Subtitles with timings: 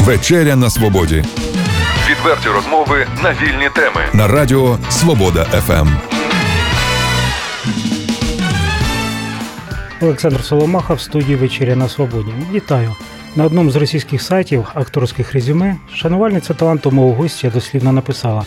[0.00, 1.24] Вечеря на свободі.
[2.10, 5.88] Відверті розмови на вільні теми на Радіо Свобода ФМ.
[10.00, 12.32] Олександр Соломаха в студії Вечеря на Свободі.
[12.52, 12.94] Вітаю!
[13.36, 18.44] На одному з російських сайтів акторських резюме шанувальниця таланту мого гостя дослівно написала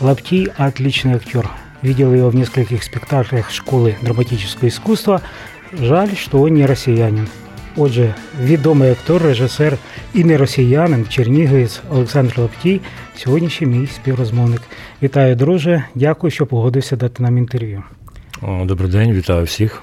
[0.00, 1.48] «Лаптій– отличный актер.
[1.82, 5.20] Видел его в нескольких спектаклях школи драматического искусства.
[5.72, 7.28] Жаль, что он не росіянин.
[7.80, 9.78] Отже, відомий актор, режисер
[10.14, 12.80] і не росіянин, чернігівець Олександр Лаптій,
[13.16, 14.60] сьогодні ще мій співрозмовник.
[15.02, 15.84] Вітаю, друже.
[15.94, 17.82] Дякую, що погодився дати нам інтерв'ю.
[18.64, 19.82] Добрий день, вітаю всіх.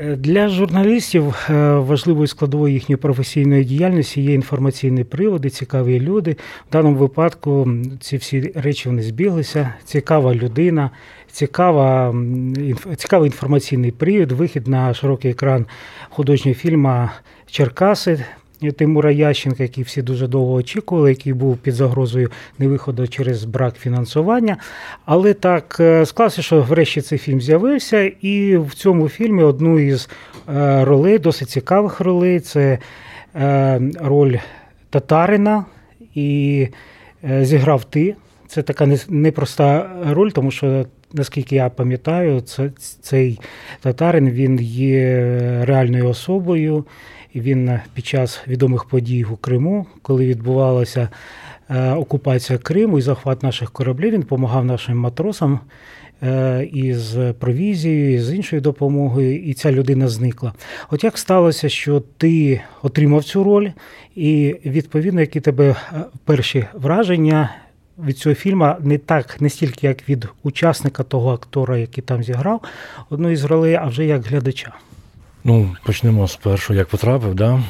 [0.00, 6.36] Для журналістів е, важливою складовою їхньої професійної діяльності є інформаційні приводи, цікаві люди.
[6.68, 7.68] В даному випадку
[8.00, 9.74] ці всі речі вони збіглися.
[9.84, 10.90] Цікава людина,
[11.32, 12.14] цікава,
[12.96, 15.66] цікавий інформаційний привід, вихід на широкий екран
[16.10, 17.08] художнього фільму
[17.50, 18.24] Черкаси.
[18.76, 24.56] Тимура Ященка, який всі дуже довго очікували, який був під загрозою невиходу через брак фінансування.
[25.04, 30.08] Але так е, склався, що врешті цей фільм з'явився, і в цьому фільмі одну із
[30.48, 32.78] е, ролей, досить цікавих ролей, це
[33.34, 34.36] е, роль
[34.90, 35.64] татарина,
[36.14, 36.68] і
[37.40, 38.14] зіграв ти.
[38.48, 40.86] Це така непроста роль, тому що.
[41.12, 42.40] Наскільки я пам'ятаю,
[43.00, 43.40] цей
[43.80, 45.30] татарин він є
[45.64, 46.84] реальною особою,
[47.40, 51.08] він під час відомих подій у Криму, коли відбувалася
[51.70, 55.60] е, окупація Криму і захват наших кораблів, він допомагав нашим матросам
[56.22, 60.52] е, із провізією, з іншою допомогою, і ця людина зникла.
[60.90, 63.70] От як сталося, що ти отримав цю роль,
[64.14, 65.76] і відповідно, які тебе е,
[66.24, 67.50] перші враження?
[68.04, 72.62] Від цього фільму не так, не стільки як від учасника того актора, який там зіграв
[73.10, 74.72] одну із ролей, а вже як глядача.
[75.48, 77.34] Ну, почнемо з першого, як потрапив.
[77.34, 77.62] Да?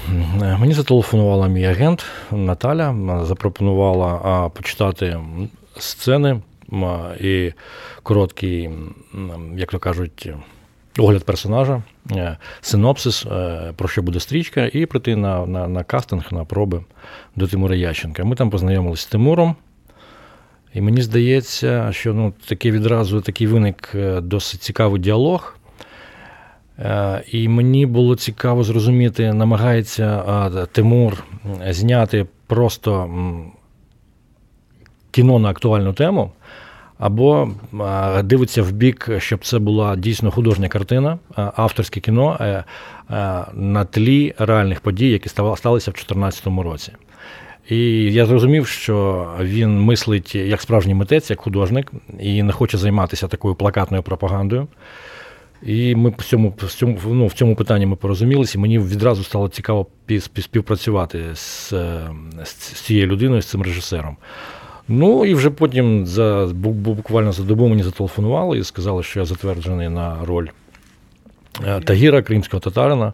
[0.59, 5.19] Мені зателефонувала мій агент Наталя, запропонувала почитати
[5.79, 6.41] сцени
[7.21, 7.53] і
[8.03, 8.71] короткий,
[9.57, 10.31] як то кажуть,
[10.99, 16.25] огляд персонажа, е, синопсис, е, про що буде стрічка, і прийти на на, на кастинг,
[16.31, 16.85] на проби
[17.37, 18.25] до Тимура Ященка.
[18.25, 19.57] Ми там познайомилися з Тимуром.
[20.75, 25.56] І мені здається, що ну, такий відразу такий виник е, досить цікавий діалог.
[26.79, 31.25] Е, і мені було цікаво зрозуміти, намагається Тимур
[31.71, 33.11] зняти просто
[35.11, 36.31] кіно на актуальну тему,
[36.99, 37.49] або
[38.25, 42.65] дивиться в бік, щоб це була дійсно художня картина, авторське кіно е, е,
[43.55, 46.93] на тлі реальних подій, які сталися в 2014 році.
[47.69, 47.79] І
[48.13, 53.55] я зрозумів, що він мислить як справжній митець, як художник, і не хоче займатися такою
[53.55, 54.67] плакатною пропагандою.
[55.63, 59.49] І ми в цьому в цьому, ну, в цьому питанні ми порозумілися, мені відразу стало
[59.49, 59.87] цікаво
[60.39, 61.71] співпрацювати з,
[62.45, 64.17] з цією людиною, з цим режисером.
[64.89, 69.89] Ну і вже потім за буквально за добу мені зателефонували і сказали, що я затверджений
[69.89, 70.49] на роль
[71.67, 73.13] е, Тагіра, кримського татарина,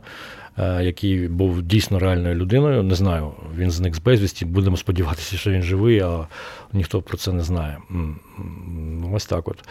[0.59, 2.83] е, який був дійсно реальною людиною.
[2.83, 4.45] Не знаю, він зник з безвісті.
[4.45, 6.27] Будемо сподіватися, що він живий, а
[6.73, 7.79] ніхто про це не знає.
[9.13, 9.65] Ось так от.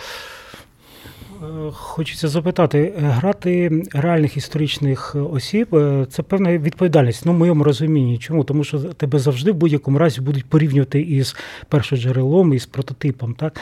[1.71, 8.17] Хочеться запитати, грати реальних історичних осіб е, це певна відповідальність, ну в моєму розумінні.
[8.17, 8.43] Чому?
[8.43, 11.35] Тому що тебе завжди в будь-якому разі будуть порівнювати із
[11.69, 13.33] першоджерелом, із прототипом.
[13.33, 13.59] Так?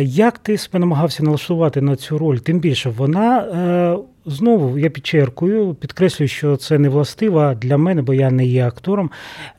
[0.00, 2.36] Як ти себе намагався налаштувати на цю роль?
[2.36, 3.96] Тим більше вона е,
[4.26, 9.10] Знову я підчеркую, підкреслюю, що це не властива для мене, бо я не є актором.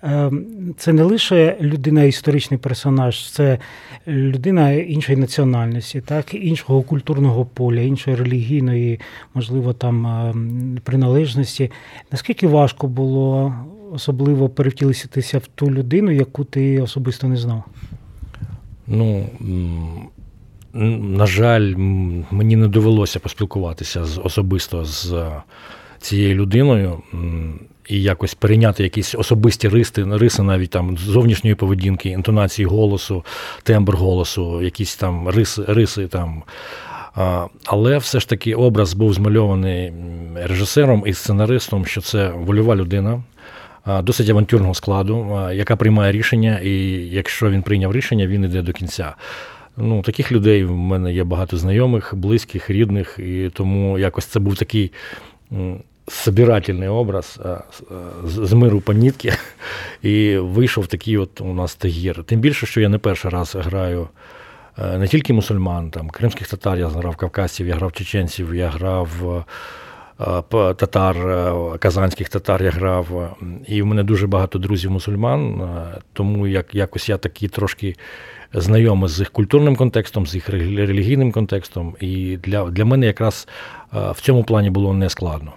[0.03, 0.45] Ем,
[0.77, 3.59] це не лише людина, історичний персонаж, це
[4.07, 8.99] людина іншої національності, так, іншого культурного поля, іншої релігійної,
[9.33, 11.71] можливо, там ем, приналежності.
[12.11, 13.53] Наскільки важко було
[13.91, 17.63] особливо перевтілитися в ту людину, яку ти особисто не знав?
[18.87, 19.25] Ну
[20.75, 21.75] на жаль,
[22.31, 25.43] мені не довелося поспілкуватися з особисто з е,
[25.99, 27.01] цією людиною
[27.89, 33.25] і якось перейняти якісь особисті риси, риси навіть там зовнішньої поведінки, інтонації голосу,
[33.63, 36.43] тембр голосу, якісь там риси, риси там.
[37.65, 39.93] Але все ж таки образ був змальований
[40.35, 43.23] режисером і сценаристом, що це вольова людина.
[44.03, 46.71] Досить авантюрного складу, яка приймає рішення, і
[47.11, 49.15] якщо він прийняв рішення, він йде до кінця.
[49.77, 54.55] Ну, Таких людей в мене є багато знайомих, близьких, рідних, і тому якось це був
[54.55, 54.91] такий
[56.07, 57.39] собирательний образ
[58.23, 59.33] з миру по нітки,
[60.01, 62.23] і вийшов такий от у нас тагір.
[62.23, 64.07] Тим більше, що я не перший раз граю
[64.77, 69.45] е, не тільки мусульман, там, кримських татар, я грав кавказців, я грав чеченців, я грав
[70.77, 71.15] татар,
[71.79, 73.37] казанських татар я грав.
[73.67, 75.69] І в мене дуже багато друзів мусульман,
[76.13, 77.95] тому як якось я такий трошки
[78.55, 81.95] знайомий з їх культурним контекстом, з їх релігійним контекстом.
[81.99, 83.47] І для, для мене якраз
[83.91, 85.51] в цьому плані було нескладно.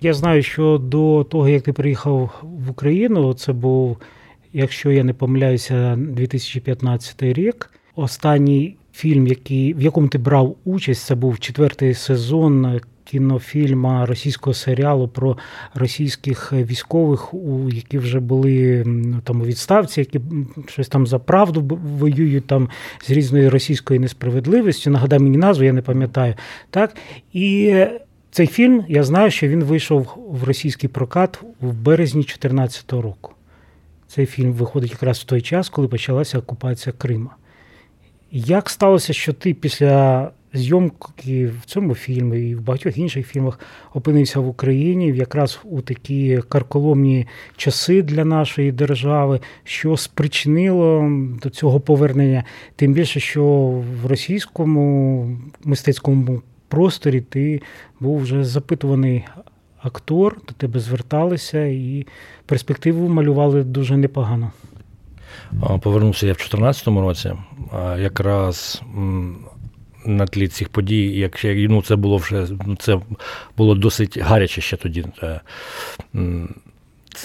[0.00, 3.96] Я знаю, що до того, як ти приїхав в Україну, це був,
[4.52, 7.70] якщо я не помиляюся, 2015 рік.
[7.94, 15.08] Останній фільм, який, в якому ти брав участь, це був четвертий сезон кінофільма російського серіалу
[15.08, 15.38] про
[15.74, 18.84] російських військових, у які вже були
[19.24, 20.20] там у відставці, які
[20.68, 22.68] щось там за правду воюють там
[23.02, 24.90] з різною російською несправедливістю.
[24.90, 26.34] Нагадай мені назву, я не пам'ятаю.
[26.70, 26.96] Так
[27.32, 27.74] і
[28.30, 33.32] цей фільм я знаю, що він вийшов в російський прокат в березні 2014 року.
[34.08, 37.30] Цей фільм виходить якраз в той час, коли почалася окупація Крима.
[38.32, 43.60] Як сталося, що ти після зйомки в цьому фільмі і в багатьох інших фільмах
[43.94, 47.26] опинився в Україні якраз у такі карколомні
[47.56, 51.10] часи для нашої держави, що спричинило
[51.42, 52.44] до цього повернення,
[52.76, 53.44] тим більше, що
[54.02, 55.28] в російському
[55.64, 57.62] мистецькому просторі ти
[58.00, 59.24] був вже запитуваний
[59.82, 62.06] актор, до тебе зверталися і
[62.46, 64.52] перспективу малювали дуже непогано.
[65.82, 67.32] Повернувся я в 2014 році.
[67.98, 68.82] Якраз
[70.06, 73.00] на тлі цих подій, якщо ну, це було вже ну, це
[73.56, 75.04] було досить гаряче ще тоді.
[75.22, 75.40] Е,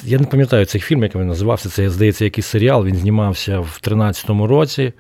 [0.04, 1.70] я не пам'ятаю цей фільм, як він називався.
[1.70, 2.86] Це, здається, якийсь серіал.
[2.86, 4.94] Він знімався в 2013 році,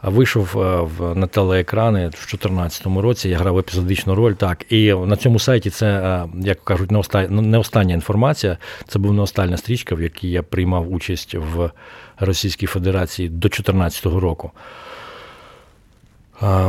[0.00, 3.28] а вийшов е, на телеекрани в 2014 році.
[3.28, 4.32] Я грав епізодичну роль.
[4.32, 8.58] Так, і на цьому сайті це, е, як кажуть, не остання, не остання інформація.
[8.88, 11.70] Це був не остання стрічка, в якій я приймав участь в
[12.18, 14.50] Російській Федерації до 2014 року.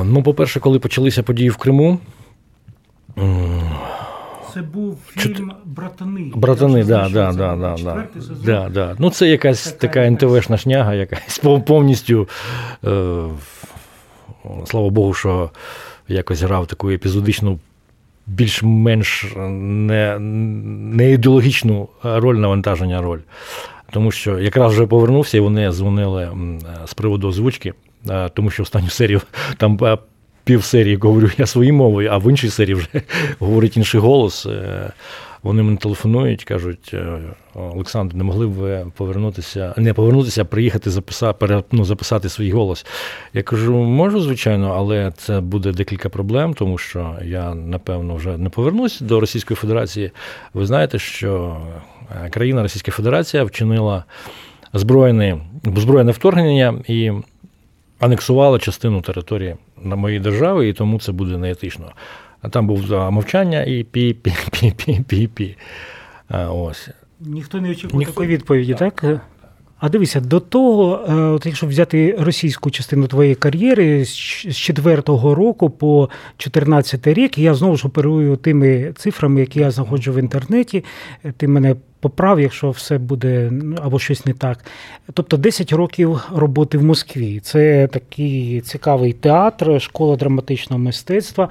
[0.04, 2.00] Ну, по-перше, коли почалися події в Криму.
[4.54, 6.32] Це був фільм Братани.
[6.36, 8.08] Братани, да, да, да, да, да.
[8.46, 8.96] Да, да.
[9.00, 12.28] Ну, це якась така, така НТВшна шняга, якась повністю.
[12.86, 13.24] Е,
[14.66, 15.50] Слава Богу, що
[16.08, 17.60] якось грав таку епізодичну,
[18.28, 23.20] більш-менш не, не ідеологічну роль навантаження роль.
[23.92, 26.30] Тому що якраз вже повернувся, і вони дзвонили
[26.86, 27.74] з приводу озвучки.
[28.10, 29.22] Е, тому що останню серію
[29.58, 29.98] там е,
[30.44, 32.88] пів серії говорю я своєю мовою, а в іншій серії вже
[33.40, 34.46] говорить інший голос.
[34.46, 34.92] Е,
[35.44, 36.96] вони мені телефонують, кажуть,
[37.54, 42.86] Олександр, не могли б ви повернутися, не повернутися, а приїхати записати, ну, записати свій голос.
[43.34, 48.50] Я кажу, можу, звичайно, але це буде декілька проблем, тому що я, напевно, вже не
[48.50, 50.12] повернусь до Російської Федерації.
[50.54, 51.58] Ви знаєте, що
[52.30, 54.04] країна Російська Федерація вчинила
[54.74, 57.12] збройне, збройне вторгнення і
[58.00, 61.92] анексувала частину території на моїй державі, і тому це буде неетично.
[62.42, 65.56] А там був мовчання і пі-пі-пі-пі-пі-пі.
[66.50, 66.90] Ось.
[67.20, 68.14] Ніхто не очікував Ніхто...
[68.14, 69.02] такої відповіді, так?
[69.02, 69.22] так?
[69.80, 74.10] А дивися, до того, е, от якщо взяти російську частину твоєї кар'єри з
[74.46, 80.18] 4-го року по 14 рік, я знову ж оперую тими цифрами, які я знаходжу в
[80.20, 80.84] інтернеті.
[81.38, 84.66] Ти мене поправ, якщо все буде ну, або щось не так.
[85.14, 87.40] Тобто 10 років роботи в Москві.
[87.40, 91.50] Це такий цікавий театр, школа драматичного мистецтва.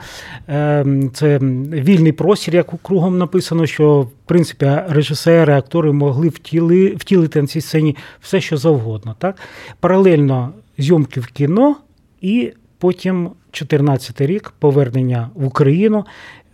[0.48, 1.38] Ем, це
[1.72, 7.60] вільний простір, як кругом написано, що в принципі режисери, актори могли втіли, втілити на цій
[7.60, 9.16] сцені все, що завгодно.
[9.18, 9.36] Так?
[9.80, 11.76] Паралельно зйомки в кіно
[12.20, 16.04] і потім 14 рік повернення в Україну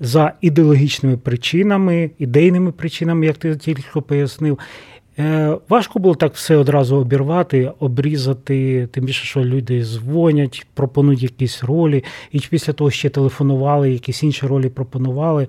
[0.05, 4.59] за ідеологічними причинами, ідейними причинами, як ти тільки пояснив.
[5.19, 11.65] Е, важко було так все одразу обірвати, обрізати, тим більше, що люди дзвонять, пропонують якісь
[11.65, 15.49] ролі, і після того ще телефонували, якісь інші ролі пропонували.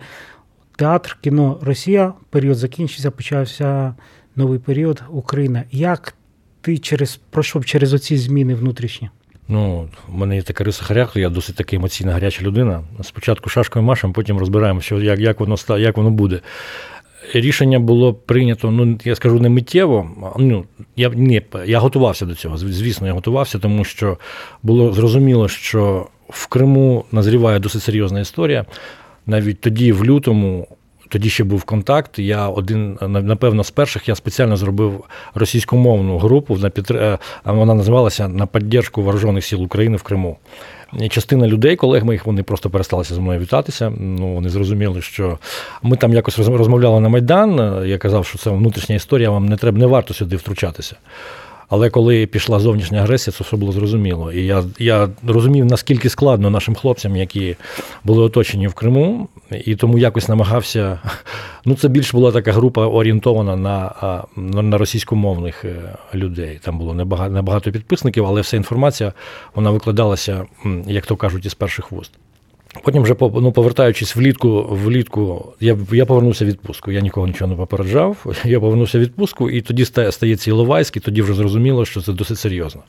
[0.75, 3.95] Театр, кіно Росія, період закінчився, почався
[4.35, 5.63] новий період Україна.
[5.71, 6.15] Як
[6.61, 9.09] ти через пройшов через оці зміни внутрішні?
[9.47, 12.83] Ну, в мене є така риса характеру, я досить таки емоційна гаряча людина.
[13.03, 16.39] Спочатку шашкою машем, потім розбираємо, що як як, воно як воно буде.
[17.33, 20.09] Рішення було прийнято, ну я скажу не миттєво.
[20.37, 22.57] Ну я ні, я готувався до цього.
[22.57, 24.17] Звісно, я готувався, тому що
[24.63, 28.65] було зрозуміло, що в Криму назріває досить серйозна історія.
[29.25, 30.67] Навіть тоді, в лютому,
[31.09, 32.19] тоді ще був контакт.
[32.19, 36.97] Я один, напевно, з перших я спеціально зробив російськомовну групу на підтр...
[36.97, 40.37] Е, вона називалася на підтримку вооружених сил України в Криму.
[41.09, 43.93] Частина людей, колег моїх, вони просто пересталися зі мною вітатися.
[43.99, 45.39] Ну вони зрозуміли, що
[45.83, 47.81] ми там якось розмовляли на Майдан.
[47.87, 50.95] Я казав, що це внутрішня історія, вам не треба, не варто сюди втручатися.
[51.69, 54.31] Але коли пішла зовнішня агресія, це все було зрозуміло.
[54.31, 57.55] І я я розумів, наскільки складно нашим хлопцям, які
[58.03, 59.27] були оточені в Криму,
[59.65, 60.99] і тому якось намагався.
[61.65, 63.93] Ну, це більш була така група орієнтована на
[64.35, 66.59] на, російськомовних е, людей.
[66.63, 69.13] Там було небагато, небагато підписників, але вся інформація
[69.55, 70.45] вона викладалася,
[70.87, 72.11] як то кажуть, із перших вуст.
[72.83, 76.91] Потім, вже ну, повертаючись влітку, влітку, я я повернувся в відпустку.
[76.91, 78.25] Я нікого нічого не попереджав.
[78.45, 82.39] Я повернувся в відпустку, і тоді стається Іловайськ, і тоді вже зрозуміло, що це досить
[82.39, 82.81] серйозно.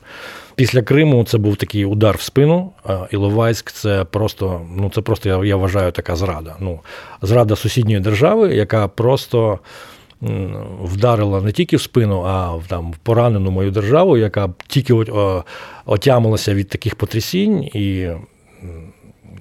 [0.55, 2.71] Після Криму це був такий удар в спину.
[3.11, 6.55] Іловайськ це просто, ну це просто я, я вважаю така зрада.
[6.59, 6.79] Ну,
[7.21, 9.59] Зрада сусідньої держави, яка просто.
[10.83, 14.93] Вдарила не тільки в спину, а в там в поранену мою державу, яка тільки
[15.85, 18.09] отямилася від таких потрясінь, і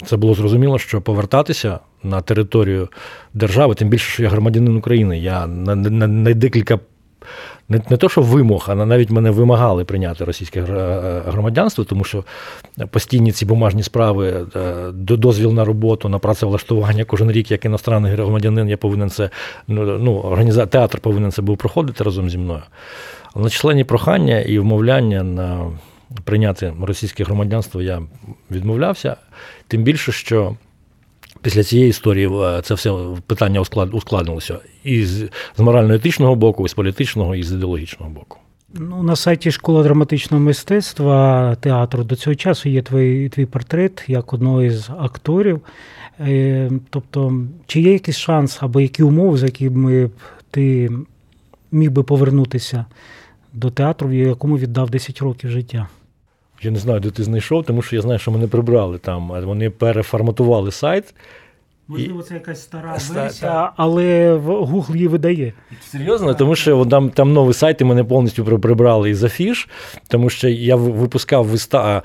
[0.04, 2.88] це було зрозуміло, що повертатися на територію
[3.34, 5.18] держави, тим більше, що я громадянин України.
[5.18, 6.78] Я на, на, на декілька.
[7.68, 10.62] Не не то, що вимог, а навіть мене вимагали прийняти російське
[11.26, 12.24] громадянство, тому що
[12.90, 18.68] постійні ці бумажні справи, е, дозвіл на роботу, на працевлаштування кожен рік, як іностранний громадянин,
[18.68, 19.30] я повинен це
[19.68, 20.66] ну, ну організа...
[20.66, 22.62] театр повинен це був проходити разом зі мною.
[23.34, 25.66] Але численні прохання і вмовляння на
[26.24, 28.02] прийняти російське громадянство я
[28.50, 29.16] відмовлявся,
[29.68, 30.56] тим більше, що.
[31.42, 32.94] Після цієї історії е, це все
[33.26, 33.60] питання
[33.92, 38.38] ускладнилося і з морально-етичного боку, і з політичного, і з ідеологічного боку.
[38.74, 44.32] Ну, На сайті Школа драматичного мистецтва театру до цього часу є твій твій портрет як
[44.32, 45.60] одного із акторів.
[46.20, 50.10] Е, тобто, чи є якийсь шанс або які умови, за якими
[50.50, 50.90] ти
[51.72, 52.84] міг би повернутися
[53.52, 55.88] до театру, в якому віддав 10 років життя?
[56.62, 59.28] Я не знаю, де ти знайшов, тому що я знаю, що мене прибрали там.
[59.44, 61.14] Вони переформатували сайт.
[61.88, 65.52] Можливо, це якась стара версія, але в Google її видає.
[65.90, 69.68] Серйозно, тому що там там новий сайт і мене повністю прибрали із афіш,
[70.08, 72.02] тому що я випускав виставу.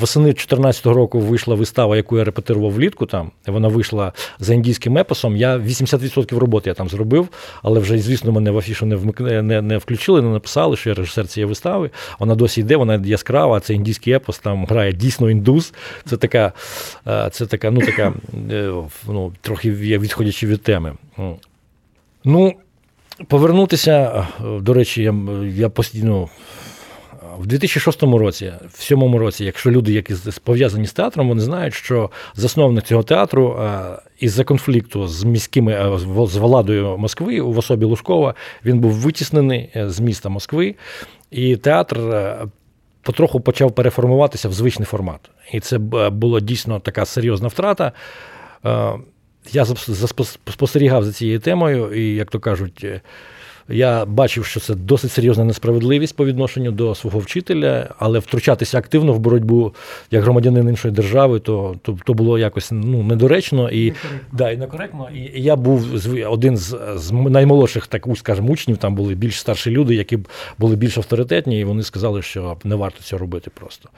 [0.00, 3.06] Восени 2014 року вийшла вистава, яку я репетирував влітку.
[3.06, 5.36] Там вона вийшла за індійським епосом.
[5.36, 7.28] Я 80% роботи я там зробив,
[7.62, 10.94] але вже, звісно, мене в афішу не вмикне, не, не включили, не написали, що я
[10.94, 11.90] режисер цієї вистави.
[12.18, 13.60] Вона досі йде, вона яскрава.
[13.60, 15.74] Це індійський епос, там грає дійсно індус.
[16.04, 16.52] Це така,
[17.06, 18.12] е, це така, ну така.
[18.68, 20.92] Е, ну, трохи відходячи від теми.
[22.24, 22.54] Ну,
[23.28, 24.26] повернутися,
[24.60, 25.14] до речі, я
[25.44, 26.28] я постійно.
[27.38, 30.14] В 2006 році, в 2007 році, якщо люди, які
[30.44, 33.60] пов'язані з театром, вони знають, що засновник цього театру
[34.18, 40.00] із-за конфлікту з міськими з владою Москви в особі Лужкова він був витіснений е, з
[40.00, 40.74] міста Москви,
[41.30, 42.46] і театр е,
[43.02, 45.20] потроху почав переформуватися в звичний формат.
[45.52, 47.92] І це була дійсно така серйозна втрата.
[48.66, 48.92] Е,
[49.52, 49.64] я
[50.50, 53.00] спостерігав за цією темою, і, як то кажуть, е,
[53.68, 59.12] я бачив, що це досить серйозна несправедливість по відношенню до свого вчителя, але втручатися активно
[59.12, 59.74] в боротьбу
[60.10, 64.28] як громадянин іншої держави, то то, то було якось ну, недоречно і некоректно.
[64.32, 65.08] Да, і некоректно.
[65.14, 65.86] І я був
[66.28, 68.76] один з з наймолодших, так скажімо, учнів.
[68.76, 70.18] Там були більш старші люди, які
[70.58, 73.88] були більш авторитетні, і вони сказали, що не варто цього робити просто.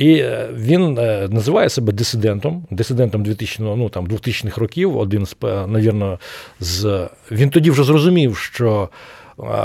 [0.00, 4.96] І е, він е, називає себе дисидентом, дисидентом 2000, ну, там, 2000-х років.
[4.96, 6.18] Один з е, навірно,
[6.60, 8.88] з він тоді вже зрозумів, що.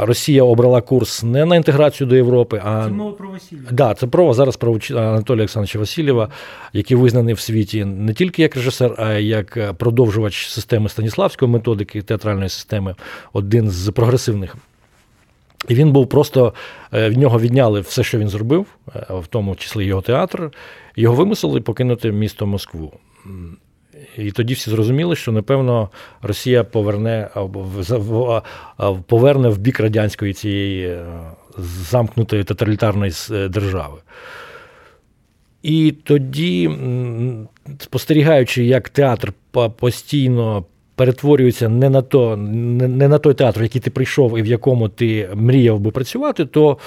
[0.01, 3.67] Росія обрала курс не на інтеграцію до Європи, а це мова про Васильєва.
[3.71, 6.29] Да, це про зараз про Анатолія Олександровича Васильєва,
[6.73, 12.01] який визнаний в світі не тільки як режисер, а й як продовжувач системи Станіславської методики
[12.01, 12.95] театральної системи,
[13.33, 14.55] один з прогресивних
[15.67, 16.53] і він був просто
[16.93, 20.51] е, в нього відняли все, що він зробив, е, в тому числі його театр.
[20.95, 22.93] Його вимусили покинути місто Москву.
[24.17, 25.89] І тоді всі зрозуміли, що напевно
[26.21, 27.29] Росія поверне
[29.07, 31.05] поверне в бік радянської цієї е,
[31.89, 33.97] замкнутої тоталітарної держави.
[35.63, 36.71] І тоді,
[37.79, 39.33] спостерігаючи, як театр
[39.79, 44.45] постійно перетворюється не на то, не, на той театр, в який ти прийшов і в
[44.45, 46.77] якому ти мріяв би працювати, то.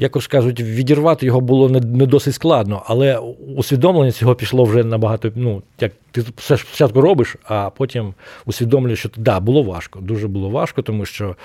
[0.00, 3.18] Якось кажуть, відірвати його було не не досить складно, але
[3.56, 5.32] усвідомлення цього пішло вже набагато.
[5.34, 8.14] Ну, як ти все ж спочатку робиш, а потім
[8.46, 10.00] усвідомлюєш, що да, було важко.
[10.00, 11.36] Дуже було важко, тому що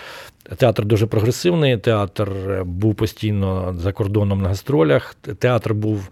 [0.58, 2.32] театр дуже прогресивний, театр
[2.66, 5.16] був постійно за кордоном на гастролях.
[5.40, 6.10] Театр був,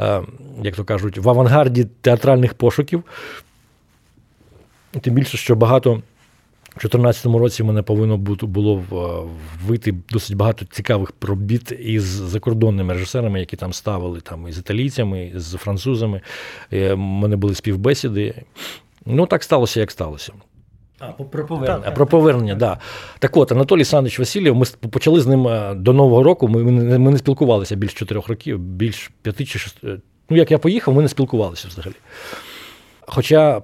[0.00, 0.20] е,
[0.62, 3.04] як то кажуть, в авангарді театральних пошуків.
[5.00, 6.02] Тим більше, що багато
[6.76, 8.82] в 2014 році мене повинно було
[9.66, 15.52] вийти досить багато цікавих пробіт із закордонними режисерами, які там ставили там із італійцями, з
[15.52, 16.20] французами.
[16.72, 18.34] У мене були співбесіди.
[19.06, 20.32] Ну, так сталося, як сталося.
[20.98, 21.84] А, про повернення.
[21.84, 22.78] Так, про повернення, да.
[23.18, 26.48] Так от, Анатолій Санович Васильєв, ми почали з ним е, до Нового року.
[26.48, 26.64] Ми,
[26.98, 30.00] ми не спілкувалися більш чотирьох років, більш п'яти чи шести.
[30.30, 31.94] Ну, як я поїхав, ми не спілкувалися взагалі.
[33.00, 33.62] Хоча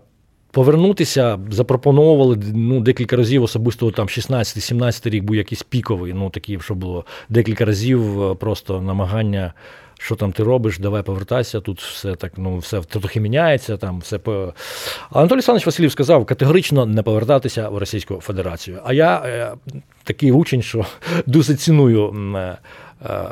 [0.50, 6.74] повернутися запропонували ну, декілька разів, особисто там 16-17 рік був якийсь піковий, ну такий, що
[6.74, 9.52] було декілька разів е, просто намагання
[9.98, 13.76] що там ти робиш, давай повертайся, тут все так, ну все трохи міняється.
[13.76, 14.54] Там все по.
[15.10, 18.80] Анатолій Олександрович Васильєв сказав категорично не повертатися в Російську Федерацію.
[18.84, 19.52] А я е,
[20.04, 20.86] такий учень, що
[21.26, 22.58] досить ціную е,
[23.04, 23.28] е,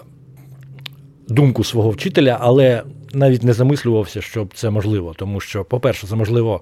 [1.28, 2.82] думку свого вчителя, але
[3.12, 5.14] навіть не замислювався, що це можливо.
[5.16, 6.60] Тому що, по-перше, це можливо,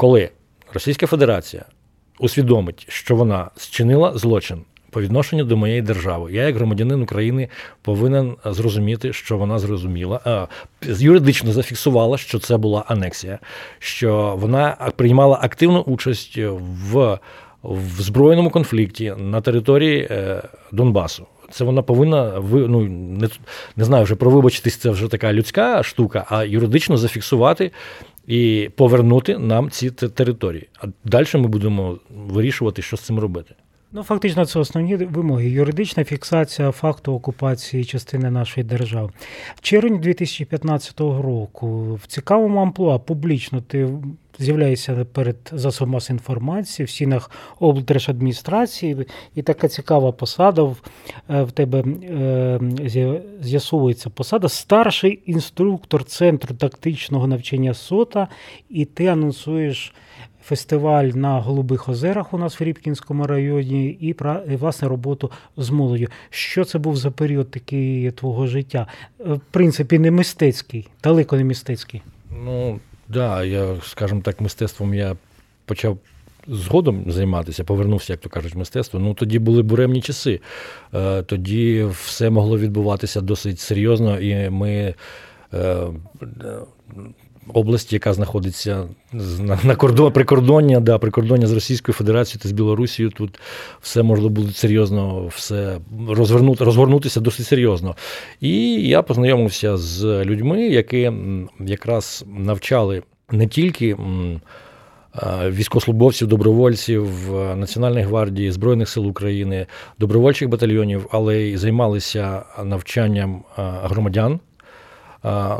[0.00, 0.30] коли
[0.72, 1.64] Російська Федерація
[2.18, 6.32] усвідомить, що вона зчинила злочин по відношенню до моєї держави.
[6.32, 7.48] Я, як громадянин України,
[7.82, 10.48] повинен зрозуміти, що вона зрозуміла,
[10.82, 13.38] юридично зафіксувала, що це була анексія,
[13.78, 16.38] що вона приймала активну участь
[16.82, 17.18] в.
[17.62, 20.42] В збройному конфлікті на території е,
[20.72, 21.26] Донбасу.
[21.50, 23.28] Це вона повинна ну, не
[23.76, 27.70] не знаю, вже про вибачитись, це вже така людська штука, а юридично зафіксувати
[28.26, 30.68] і повернути нам ці території.
[30.80, 33.54] А далі ми будемо вирішувати, що з цим робити.
[33.92, 35.50] Ну, фактично, це основні вимоги.
[35.50, 39.10] Юридична фіксація факту окупації частини нашої держави.
[39.54, 43.88] В червні 2015 року в цікавому амплуа публічно ти
[44.38, 47.30] з'являєшся перед засобом масової інформації в стінах
[47.60, 50.76] облдержадміністрації, і така цікава посада в,
[51.28, 52.60] е, тебе е,
[53.40, 58.28] з'ясовується посада старший інструктор Центру тактичного навчання СОТа,
[58.68, 59.92] і ти анонсуєш
[60.42, 64.14] фестиваль на Голубих озерах у нас в Рібкінському районі, і
[64.56, 66.06] власне роботу з молоддю.
[66.30, 68.86] Що це був за період такий твого життя?
[69.20, 72.02] Е, в принципі, не мистецький, далеко не мистецький.
[72.44, 75.16] Ну так, да, я, скажімо так, мистецтвом я
[75.64, 75.98] почав.
[76.48, 79.00] Згодом займатися, повернувся, як то кажуть, мистецтво.
[79.00, 80.40] Ну тоді були буремні часи.
[80.94, 84.94] Е, тоді все могло відбуватися досить серйозно, і ми
[85.54, 85.86] е,
[87.48, 93.12] область, яка знаходиться на кордон, прикордоння, да, прикордоння з Російською Федерацією та з Білорусією.
[93.16, 93.40] Тут
[93.80, 95.78] все можна було серйозно все
[96.08, 97.96] розвернути, розгорнутися досить серйозно.
[98.40, 101.12] І я познайомився з людьми, які
[101.60, 103.96] якраз навчали не тільки.
[105.46, 107.08] Військовослужбовців, добровольців
[107.56, 109.66] Національної гвардії, Збройних сил України,
[109.98, 114.40] добровольчих батальйонів, але й займалися навчанням громадян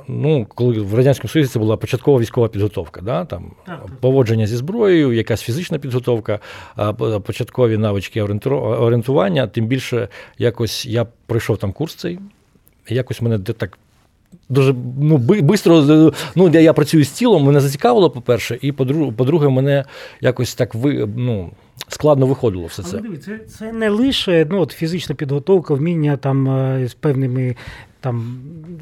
[0.09, 3.25] Ну, коли в радянському Союзі це була початкова військова підготовка, да?
[3.25, 3.53] там
[4.01, 6.39] поводження зі зброєю, якась фізична підготовка,
[7.25, 9.47] початкові навички орієнтування.
[9.47, 12.19] Тим більше, якось я пройшов там курс цей,
[12.89, 13.79] якось мене так.
[14.49, 19.85] Дуже ну, бистро, ну, де я працюю з тілом, мене зацікавило, по-перше, і по-друге, мене
[20.21, 21.51] якось так ви, ну,
[21.89, 23.01] складно виходило все це.
[23.07, 27.57] Але це це не лише ну, от, фізична підготовка, вміння там е, з певними
[28.01, 28.41] там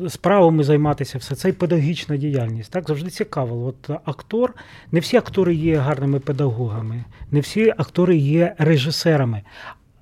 [0.09, 2.73] справами займатися, все це і педагогічна діяльність.
[2.73, 3.67] Так завжди цікаво.
[3.67, 4.55] От актор,
[4.93, 9.43] не всі актори є гарними педагогами, не всі актори є режисерами.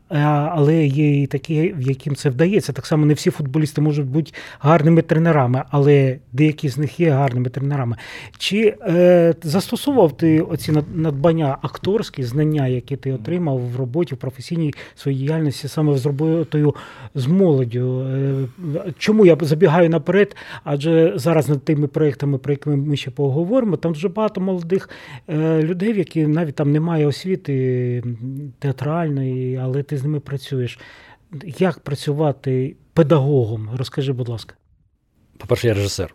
[0.08, 2.72] Але є і такі, в яким це вдається.
[2.72, 7.48] Так само не всі футболісти можуть бути гарними тренерами, але деякі з них є гарними
[7.48, 7.96] тренерами.
[8.38, 14.74] Чи е, застосовував ти оці надбання акторські знання, які ти отримав в роботі, в професійній
[14.94, 16.74] своїй діяльності, саме з роботою
[17.14, 18.00] з молоддю?
[18.00, 18.46] Е,
[18.98, 20.36] чому я забігаю наперед?
[20.64, 24.90] Адже зараз над тими проектами, про які ми ще поговоримо, там дуже багато молодих
[25.28, 28.02] е, людей, які навіть там немає освіти
[28.58, 30.78] театральної, але ти з ними працюєш.
[31.58, 33.70] Як працювати педагогом?
[33.76, 34.54] Розкажи, будь ласка.
[35.38, 36.14] По-перше, я режисер.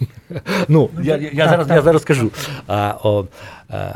[0.68, 2.30] Ну, я я, зараз я зараз скажу.
[2.66, 3.26] А, о,
[3.68, 3.94] а,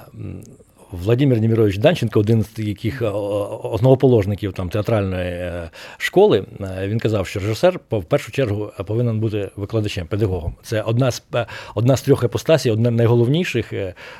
[0.92, 3.08] Владимир Німірович Данченко, один з яких е,
[3.62, 9.50] основоположників там театральної е, школи, е, він казав, що режисер в першу чергу повинен бути
[9.56, 10.54] викладачем, педагогом.
[10.62, 11.22] Це одна з
[11.74, 13.72] одна з трьох епостасій, одна з найголовніших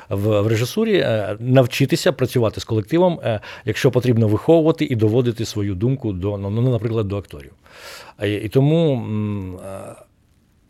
[0.09, 1.07] в, в режисурі
[1.39, 3.19] навчитися працювати з колективом,
[3.65, 7.51] якщо потрібно виховувати і доводити свою думку до ну, ну наприклад, до акторів.
[8.23, 9.05] І тому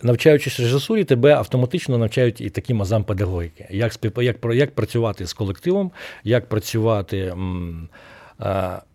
[0.03, 3.67] навчаючись режисурі, тебе автоматично навчають і таким азам педагогіки.
[3.69, 5.91] Як як, як працювати з колективом,
[6.23, 7.33] як працювати,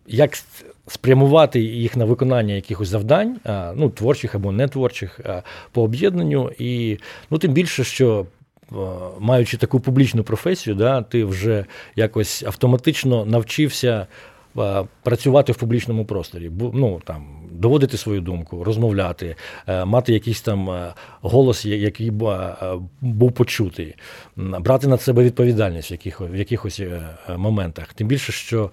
[0.07, 0.39] як
[0.87, 3.41] спрямувати їх на виконання якихось завдань,
[3.75, 5.21] ну, творчих або нетворчих,
[5.73, 6.53] по об'єднанню.
[6.59, 6.99] І
[7.31, 8.27] ну, тим більше, що.
[9.19, 11.65] Маючи таку публічну професію, да, ти вже
[11.97, 14.07] якось автоматично навчився е,
[15.03, 21.65] працювати в публічному просторі, ну там доводити свою думку, розмовляти, е, мати якийсь там голос,
[21.65, 22.11] який
[23.01, 23.95] був почутий,
[24.37, 26.83] брати на себе відповідальність в якихось, в якихось
[27.37, 27.95] моментах.
[27.95, 28.71] Тим більше, що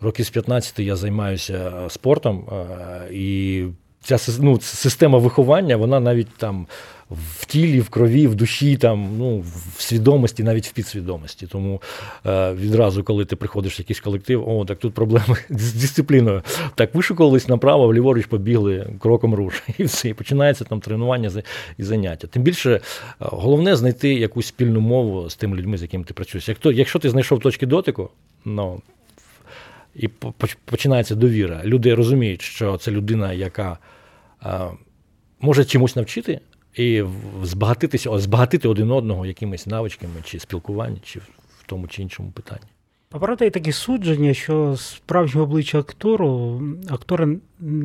[0.00, 2.44] років з 15 я займаюся спортом
[3.10, 3.64] і
[4.02, 6.66] ця ну, система виховання, вона навіть там
[7.10, 9.44] в тілі, в крові, в душі, там, ну,
[9.76, 11.46] в свідомості, навіть в підсвідомості.
[11.46, 11.82] Тому
[12.26, 16.42] е, відразу, коли ти приходиш в якийсь колектив, о, так тут проблеми з дисципліною.
[16.74, 19.62] Так, вишукувались направо, ліворуч побігли кроком руш.
[19.78, 20.08] І все.
[20.08, 21.30] І починається там тренування
[21.78, 22.26] і заняття.
[22.26, 22.80] Тим більше, е,
[23.18, 26.48] головне знайти якусь спільну мову з тими людьми, з якими ти працюєш.
[26.48, 28.10] Якщо, якщо ти знайшов точки дотику,
[28.44, 28.82] ну.
[29.94, 30.08] І
[30.64, 31.60] починається довіра.
[31.64, 33.78] Люди розуміють, що це людина, яка
[34.40, 34.70] а,
[35.40, 36.40] може чомусь навчити
[36.80, 37.04] і
[37.42, 42.66] збагатитися, збагатити один одного якимись навичками чи спілкування, чи в тому чи іншому питанні.
[43.12, 47.28] А правда є таке судження, що справжнє обличчя актору, актора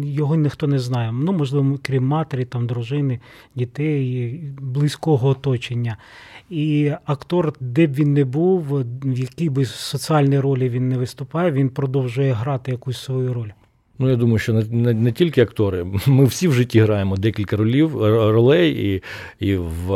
[0.04, 1.12] його ніхто не знає.
[1.12, 3.20] Ну, можливо, крім матері, там, дружини,
[3.56, 5.98] дітей, близького оточення.
[6.50, 11.52] І актор, де б він не був, в якій би соціальній ролі він не виступає,
[11.52, 13.50] він продовжує грати якусь свою роль.
[14.00, 15.86] Ну, я думаю, що не, не не, тільки актори.
[16.06, 19.04] Ми всі в житті граємо декілька ролів, ролей, і
[19.46, 19.88] і в,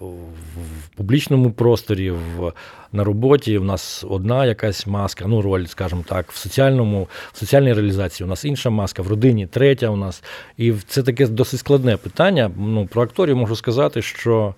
[0.00, 2.52] в публічному просторі, в,
[2.92, 7.72] на роботі в нас одна якась маска, ну, роль, скажімо так, в соціальному, в соціальній
[7.72, 10.22] реалізації у нас інша маска, в родині третя у нас.
[10.58, 12.50] І це таке досить складне питання.
[12.58, 14.54] Ну, Про акторів можу сказати, що.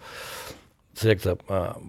[0.96, 1.36] Це як це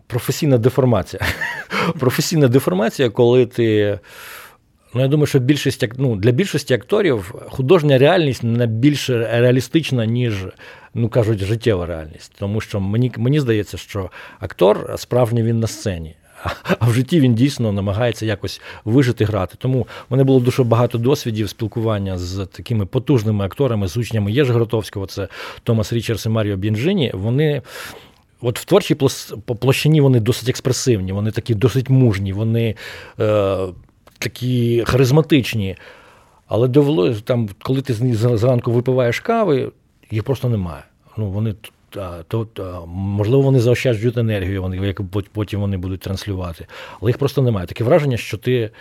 [0.08, 1.22] професійна деформація.
[2.00, 4.00] Професійна деформація, коли ти.
[4.96, 10.34] Ну, я думаю, що більшість ну, для більшості акторів художня реальність не більш реалістична, ніж,
[10.94, 12.34] ну кажуть, життєва реальність.
[12.40, 16.16] Тому що мені мені здається, що актор справжній він на сцені.
[16.80, 19.56] А в житті він дійсно намагається якось вижити, грати.
[19.58, 24.52] Тому в мене було дуже багато досвідів спілкування з такими потужними акторами, з учнями Єж
[24.52, 25.28] Гротовського, це
[25.64, 27.12] Томас Річардс і Маріо Бінджині.
[27.14, 27.62] Вони.
[28.42, 28.96] От в творчій
[29.60, 32.76] площині вони досить експресивні, вони такі досить мужні, вони
[33.20, 33.58] е,
[34.26, 35.76] такі харизматичні.
[36.48, 39.72] Але довелося там, коли ти зранку випиваєш кави,
[40.12, 40.84] їх просто немає.
[41.18, 41.56] Ну, вони
[42.28, 46.68] то, Можливо, вони заощаджують енергію, вони, яку потім вони будуть транслювати.
[47.02, 47.68] Але їх просто немає.
[47.68, 48.72] Таке враження, що ти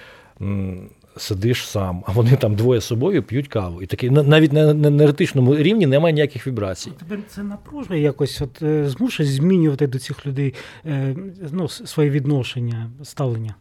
[1.17, 3.83] сидиш сам, а вони там двоє з собою п'ють каву.
[3.83, 6.93] І такі навіть на енергетичному рівні немає ніяких вібрацій.
[6.99, 10.55] Тепер це напружує якось от е, змушує змінювати до цих людей
[10.87, 11.17] е,
[11.53, 13.55] ну, своє відношення, ставлення.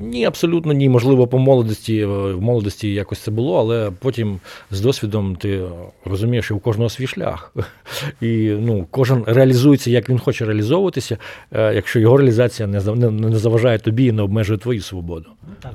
[0.00, 0.88] Ні, абсолютно ні.
[0.88, 5.62] Можливо, по молодості е, в молодості якось це було, але потім з досвідом ти
[6.04, 7.54] розумієш, що у кожного свій шлях.
[8.20, 11.18] І ну, кожен реалізується, як він хоче реалізовуватися,
[11.52, 15.30] е, якщо його реалізація не не заважає тобі і не обмежує твою свободу.
[15.60, 15.72] Так,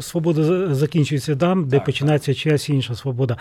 [0.00, 2.40] свобода закінчується там, де так, починається так.
[2.40, 3.36] чиясь інша свобода.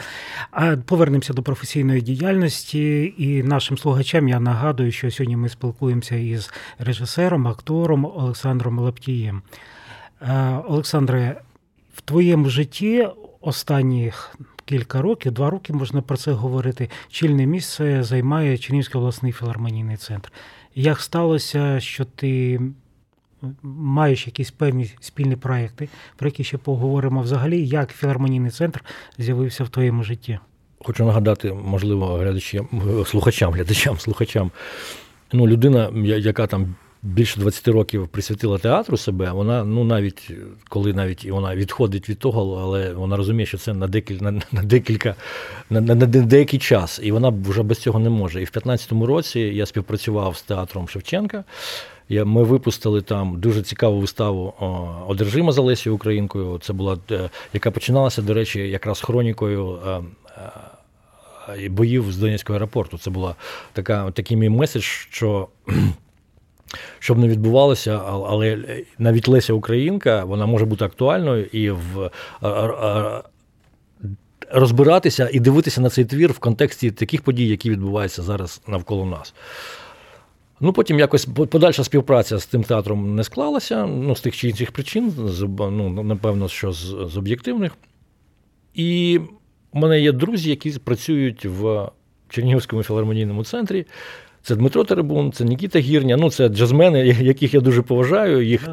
[0.51, 6.51] А повернемося до професійної діяльності і нашим слухачам я нагадую, що сьогодні ми спілкуємося із
[6.79, 9.41] режисером, актором Олександром Лаптієм.
[10.21, 11.41] Е, Олександре,
[11.95, 13.07] в твоєму житті
[13.41, 16.89] останніх кілька років, два роки можна про це говорити.
[17.09, 20.31] Чільне місце займає Чернівський обласний філармонійний центр.
[20.75, 22.61] Як сталося, що ти
[23.63, 28.83] маєш якісь певні спільні проекти, про які ще поговоримо взагалі, як філармонійний центр
[29.17, 30.39] з'явився в твоєму житті?
[30.79, 32.67] Хочу нагадати, можливо, глядачам,
[33.05, 34.51] слухачам, глядачам, слухачам.
[35.33, 36.75] Ну, людина, яка там
[37.05, 40.31] більше 20 років присвятила театру себе, вона ну навіть
[40.69, 44.63] коли навіть вона відходить від того, але вона розуміє, що це на декілька на, на
[44.63, 45.15] декілька
[45.69, 48.41] на, на, на деякий час, і вона вже без цього не може.
[48.41, 51.43] І в 15-му році я співпрацював з театром Шевченка.
[52.09, 54.53] Я, Ми випустили там дуже цікаву виставу
[55.07, 56.59] Одержима за Лесією Українкою.
[56.61, 59.79] Це була е, яка починалася, до речі, якраз хронікою.
[59.87, 60.01] Е,
[61.49, 62.97] е, боїв з Донецького аеропорту.
[62.97, 63.35] Це була
[63.73, 65.47] така такий мій меседж, що
[66.99, 68.57] щоб не відбувалося, але
[68.99, 72.11] навіть Леся Українка вона може бути актуальною і в
[74.51, 79.33] розбиратися і дивитися на цей твір в контексті таких подій, які відбуваються зараз навколо нас.
[80.59, 84.71] Ну, Потім якось подальша співпраця з тим театром не склалася, ну, з тих чи інших
[84.71, 85.13] причин,
[85.59, 87.71] ну, напевно, що з, з об'єктивних.
[88.73, 89.19] І
[89.73, 91.89] в мене є друзі, які працюють в
[92.29, 93.85] Чернігівському філармонійному центрі.
[94.45, 98.45] Це Дмитро Теребун, це Нікіта Гірня, ну це джазмени, яких я дуже поважаю.
[98.45, 98.69] Їх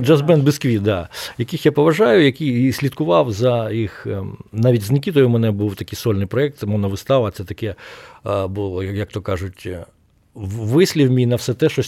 [0.00, 4.06] джазбен Бисквіт, да, яких я поважаю, які і слідкував за їх.
[4.06, 7.74] Ем, навіть з Нікітою у мене був такий сольний проєкт, це вистава, це таке
[8.48, 9.62] було, як то кажуть.
[9.66, 9.84] Е,
[10.34, 11.82] вислів мій на все те, що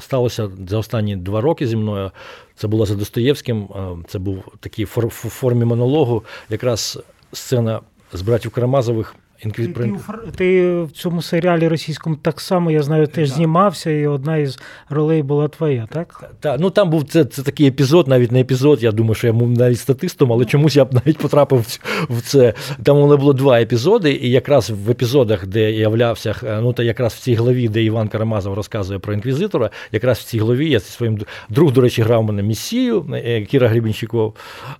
[0.00, 2.10] сталося за останні два роки зі мною.
[2.54, 3.68] Це було за Достоєвським,
[4.08, 6.98] це був такий в формі монологу, якраз
[7.32, 7.80] сцена
[8.12, 9.14] з братів Карамазових.
[9.44, 9.68] Інквіз...
[9.76, 9.92] Ти,
[10.36, 13.36] ти в цьому серіалі російському так само, я знаю, теж так.
[13.36, 16.30] знімався, і одна із ролей була твоя, так?
[16.40, 18.82] Так, ну там був це це такий епізод, навіть не епізод.
[18.82, 21.78] Я думаю, що я був навіть статистом, але чомусь я б навіть потрапив
[22.10, 22.54] в це.
[22.82, 26.72] Там у мене було два епізоди, і якраз в епізодах, де я являвся, е, ну
[26.72, 30.70] та якраз в цій главі, де Іван Карамазов розказує про інквізитора, якраз в цій главі
[30.70, 34.34] я зі своїм друг, до речі, грав мене місію е, Кіра Гребінчиков,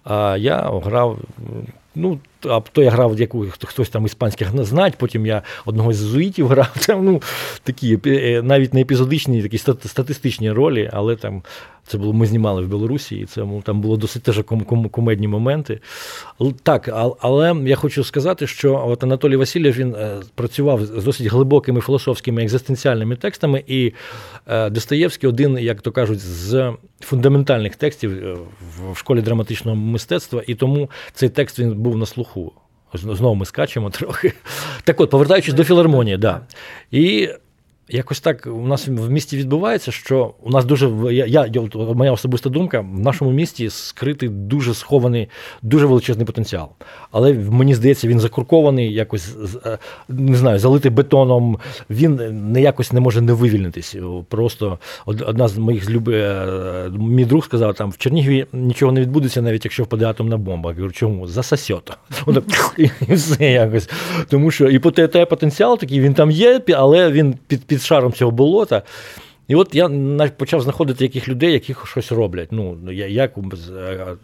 [0.05, 1.19] а я грав.
[1.95, 6.49] Ну, а то я грав яку хтось там іспанських знать, потім я одного з зуїтів
[6.49, 6.87] грав.
[6.87, 7.23] Там, ну,
[7.63, 11.43] такі е, навіть не епізодичні, такі статистичні ролі, але там
[11.87, 14.43] це було, ми знімали в Білорусі, і це там було досить теж
[14.91, 15.81] комедні моменти.
[16.63, 21.81] Так, але я хочу сказати, що от Анатолій Васильєв він е, працював з досить глибокими
[21.81, 23.93] філософськими екзистенціальними текстами, і
[24.47, 28.39] е, Достоєвський один, як то кажуть, з фундаментальних текстів
[28.93, 32.53] в школі драматичного мистецтва, і тому цей текст він був на слуху руху.
[32.95, 34.33] Знову ми скачемо трохи.
[34.85, 36.41] Так от, повертаючись до філармонії, да.
[36.91, 37.29] І
[37.95, 41.63] Якось так у нас в місті відбувається, що у нас дуже я, я
[41.95, 45.29] моя особиста думка, в нашому місті скритий дуже схований,
[45.63, 46.69] дуже величезний потенціал.
[47.11, 49.79] Але мені здається, він закуркований, якось е,
[50.09, 51.59] не знаю, залитий бетоном.
[51.91, 52.21] Він
[52.53, 53.97] не якось не може не вивільнитись.
[54.29, 59.43] Просто одна з моїх люби, е, мій друг сказав, там в Чернігові нічого не відбудеться,
[59.43, 60.71] навіть якщо впаде атомна бомба.
[60.71, 61.27] Я кажу, чому?
[61.27, 61.93] Засосьот.
[62.77, 63.91] І все якось.
[64.29, 68.83] Тому що і потенціал такий він там є, але він під під шаром цього болота.
[69.49, 69.89] І от я
[70.37, 72.49] почав знаходити яких людей, які щось роблять.
[72.53, 73.43] Ну, як е,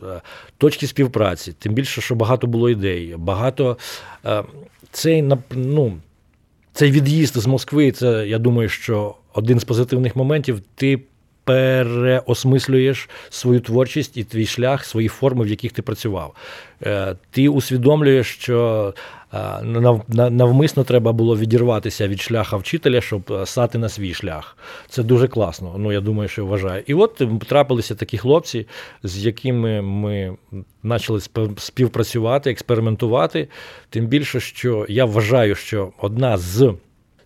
[0.02, 0.20] е,
[0.58, 3.14] Точки співпраці, тим більше, що багато було ідей.
[3.18, 3.78] Багато
[4.26, 4.44] е,
[4.90, 5.98] цей ну,
[6.72, 10.60] цей від'їзд з Москви, це я думаю, що один з позитивних моментів.
[10.74, 11.00] Ти
[11.48, 16.34] переосмислюєш свою творчість і твій шлях, свої форми, в яких ти працював.
[17.30, 18.94] Ти усвідомлюєш, що
[20.30, 24.56] навмисно треба було відірватися від шляха вчителя, щоб е, стати на свій шлях.
[24.88, 25.74] Це дуже класно.
[25.78, 26.82] Ну я думаю, що вважаю.
[26.86, 28.66] І от трапилися такі хлопці,
[29.02, 30.36] з якими ми
[30.82, 31.20] почали
[31.58, 33.48] співпрацювати, експериментувати.
[33.90, 36.74] Тим більше, що я вважаю, що одна з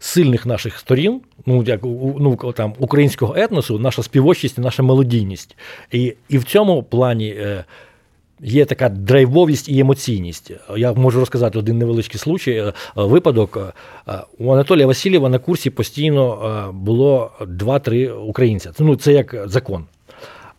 [0.03, 5.57] сильних наших сторін, ну як ну там українського етносу, наша співочість, наша мелодійність.
[5.93, 7.29] І, І в цьому плані.
[7.29, 7.65] Е,
[8.45, 10.51] Є така драйвовість і емоційність.
[10.77, 13.75] Я можу розказати один невеличкий случай, е, випадок.
[14.09, 18.73] Е, у Анатолія Васильєва на курсі постійно було 2-3 українця.
[18.79, 19.85] Ну, це як закон.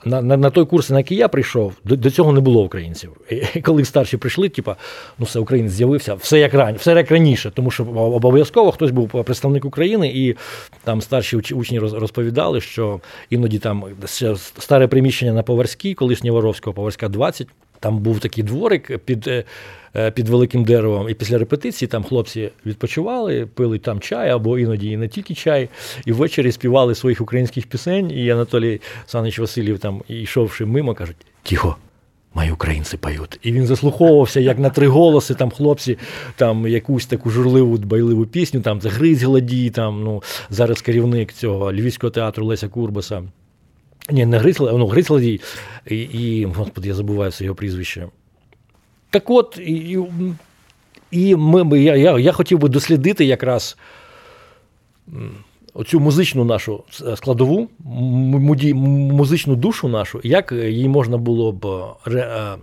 [0.06, 3.12] На на, на той курс, на який я прийшов, до, до цього не було українців.
[3.56, 4.76] І коли старші прийшли, типа,
[5.20, 9.24] ну все, українець з'явився, все як ран, все як раніше, тому що обов'язково хтось був
[9.26, 10.36] представник України, і
[10.84, 17.10] там старші учні розповідали, що іноді там ще старе приміщення на Поварській, колишнє Воровського, Поварська
[17.10, 17.48] 20,
[17.84, 19.44] там був такий дворик під е,
[19.96, 24.90] е, під великим деревом, і після репетиції там хлопці відпочивали, пили там чай або іноді
[24.90, 25.70] і не тільки чай,
[26.06, 28.12] і ввечері співали своїх українських пісень.
[28.12, 31.76] І Анатолій Санич Васильєв там йшовши мимо, кажуть: Тихо,
[32.34, 33.40] мої українці поють.
[33.42, 35.98] І він заслуховувався, як на три голоси, там хлопці
[36.36, 41.74] там якусь таку журливу байливу пісню, там це Гриць Гладій, там ну зараз керівник цього
[41.74, 43.24] Львівського театру Леся Курбаса.
[44.10, 45.42] Ні, не Грицла, ну, Грицладій,
[45.90, 48.08] і, господи, я забуваю це його прізвище.
[49.10, 50.00] Так от, і,
[51.12, 53.78] і ми, я, я, я хотів би дослідити якраз
[55.74, 56.84] оцю музичну нашу
[57.16, 61.66] складову, музичну душу нашу, як її можна було б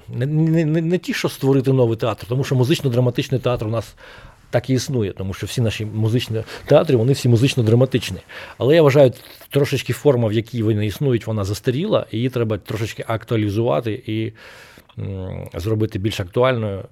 [0.08, 3.94] не, не, не, не ті, що створити новий театр, тому що музично-драматичний театр у нас
[4.50, 8.18] так і існує, тому що всі наші музичні театри, вони всі музично-драматичні.
[8.58, 9.12] Але я вважаю,
[9.50, 14.32] трошечки форма, в якій вони існують, вона застаріла, і її треба трошечки актуалізувати і
[15.54, 16.84] зробити більш актуальною.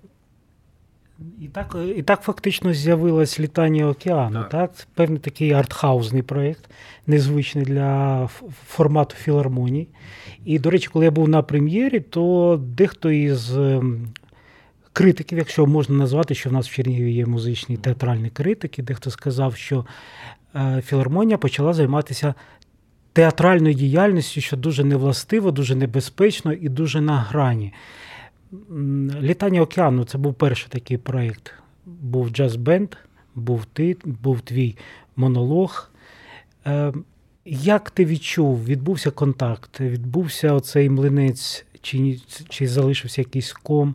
[1.41, 4.41] І так і так фактично з'явилось літання океану.
[4.41, 4.51] Так.
[4.51, 4.71] так?
[4.95, 6.71] Певний такий артхаузний проєкт,
[7.07, 8.29] незвичний для
[8.67, 9.89] формату філармонії.
[10.45, 14.09] І, до речі, коли я був на прем'єрі, то дехто із ем,
[14.99, 19.57] критиків, якщо можна назвати, що в нас в Чернігові є музичні театральні критики, дехто сказав,
[19.57, 19.87] що
[20.55, 22.35] е, філармонія почала займатися
[23.13, 27.73] театральною діяльністю, що дуже невластиво, дуже небезпечно і дуже на грані.
[29.21, 31.55] Літання океану це був перший такий проєкт.
[31.87, 32.89] Був джаз-бенд,
[33.35, 34.77] був ти, був твій
[35.17, 35.91] монолог.
[36.67, 36.93] Е,
[37.45, 43.95] як ти відчув, відбувся контакт, відбувся оцей млинець, чи чи залишився якийсь ком?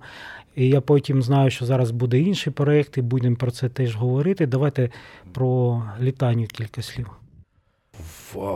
[0.55, 4.45] І я потім знаю, що зараз буде інший проєкт, і будемо про це теж говорити.
[4.47, 4.89] Давайте
[5.31, 7.07] про літанню кілька слів.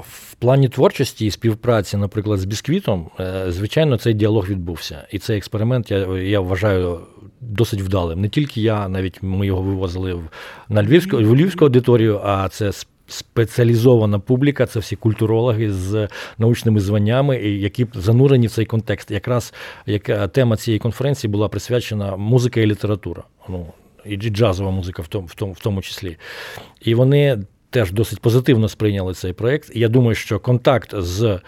[0.02, 5.08] в плані творчості і співпраці, наприклад, з бісквітом, е, звичайно, цей діалог відбувся.
[5.12, 7.00] І цей експеримент я я вважаю
[7.42, 8.22] досить вдалим.
[8.22, 10.30] Не тільки я, навіть ми його вивозили в
[10.70, 12.72] на Львівську в Львівську аудиторію, а це
[13.08, 19.12] спеціалізована публіка, це всі культурологи з научними званнями, які занурені в цей контекст.
[19.12, 19.54] Якраз
[19.86, 23.24] яка тема цієї конференції була присвячена музика і література.
[23.50, 23.68] Ну,
[24.06, 26.18] і джазова музика в тому, в тому, в тому числі.
[26.82, 27.40] І вони
[27.70, 29.72] теж досить позитивно сприйняли цей проєкт.
[29.76, 31.40] Я думаю, що контакт з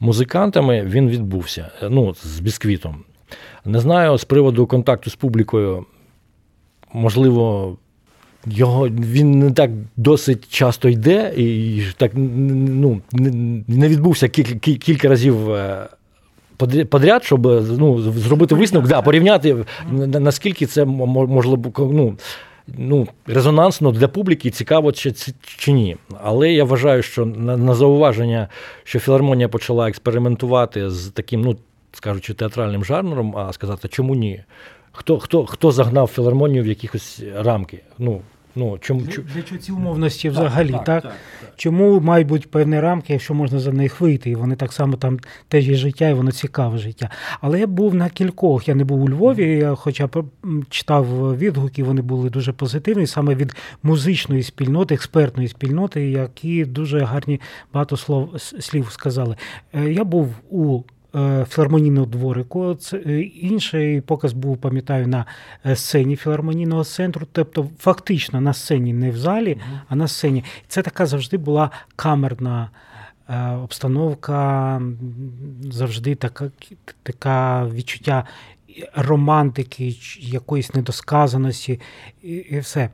[0.00, 1.70] музикантами він відбувся.
[1.90, 3.04] Ну, з бісквітом.
[3.64, 5.86] Не знаю з приводу контакту з публікою,
[6.92, 7.76] можливо.
[8.46, 13.00] Його він не так досить часто йде, і так ну,
[13.68, 15.88] не відбувся кілька кілька разів е,
[16.90, 17.46] подряд, щоб
[17.78, 19.56] ну, зробити висновок, да, порівняти
[19.90, 22.16] наскільки це можливо ну,
[22.68, 25.96] ну, резонансно для публіки, цікаво чи чи ні.
[26.22, 28.48] Але я вважаю, що на, на зауваження,
[28.84, 31.56] що філармонія почала експериментувати з таким, ну
[31.92, 34.44] скажучи, театральним жанром, а сказати, чому ні?
[34.92, 37.80] Хто хто, хто загнав філармонію в якісь рамки?
[37.98, 38.20] Ну,
[38.56, 40.70] Ну, чому, Для, для чого ці умовності взагалі?
[40.70, 41.02] Так, так?
[41.02, 41.52] так, так?
[41.56, 44.30] Чому мають бути певні рамки, якщо можна за них вийти?
[44.30, 47.10] І вони так само там теж є життя, і воно цікаве життя.
[47.40, 48.68] Але я був на кількох.
[48.68, 50.08] Я не був у Львові, я хоча
[50.68, 57.40] читав відгуки, вони були дуже позитивні, саме від музичної спільноти, експертної спільноти, які дуже гарні
[57.72, 59.36] багато слов слів сказали.
[59.72, 60.82] Е, я був у
[61.48, 62.74] філармонійного дворику.
[62.74, 65.26] Це е, інший показ був, пам'ятаю, на
[65.66, 70.44] е, сцені філармонійного центру, тобто фактично на сцені, не в залі, а на сцені.
[70.68, 72.70] Це така завжди була камерна.
[73.62, 74.82] Обстановка
[75.70, 76.50] завжди така
[77.02, 78.24] така відчуття
[78.94, 81.80] романтики, якоїсь недосказаності,
[82.22, 82.88] і все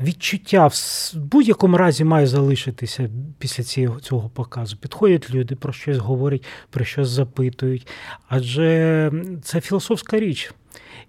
[0.00, 0.74] відчуття в
[1.14, 4.76] будь-якому разі має залишитися після цього, цього показу.
[4.76, 7.86] Підходять люди, про щось говорять, про щось запитують.
[8.28, 10.52] Адже це філософська річ,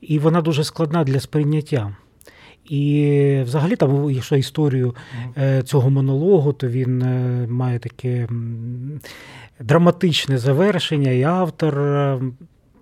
[0.02, 1.96] і вона дуже складна для сприйняття.
[2.66, 4.96] І взагалі, там, якщо історію
[5.38, 8.28] е, цього монологу, то він е, має таке
[9.60, 11.80] драматичне завершення, і автор.
[11.80, 12.22] Е,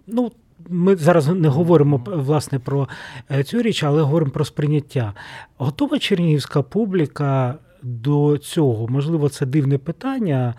[0.08, 0.32] ну,
[0.70, 2.88] ми зараз не говоримо власне про
[3.32, 5.14] е, цю річ, але говоримо про сприйняття.
[5.58, 8.88] Готова чернігівська публіка до цього?
[8.88, 10.54] Можливо, це дивне питання,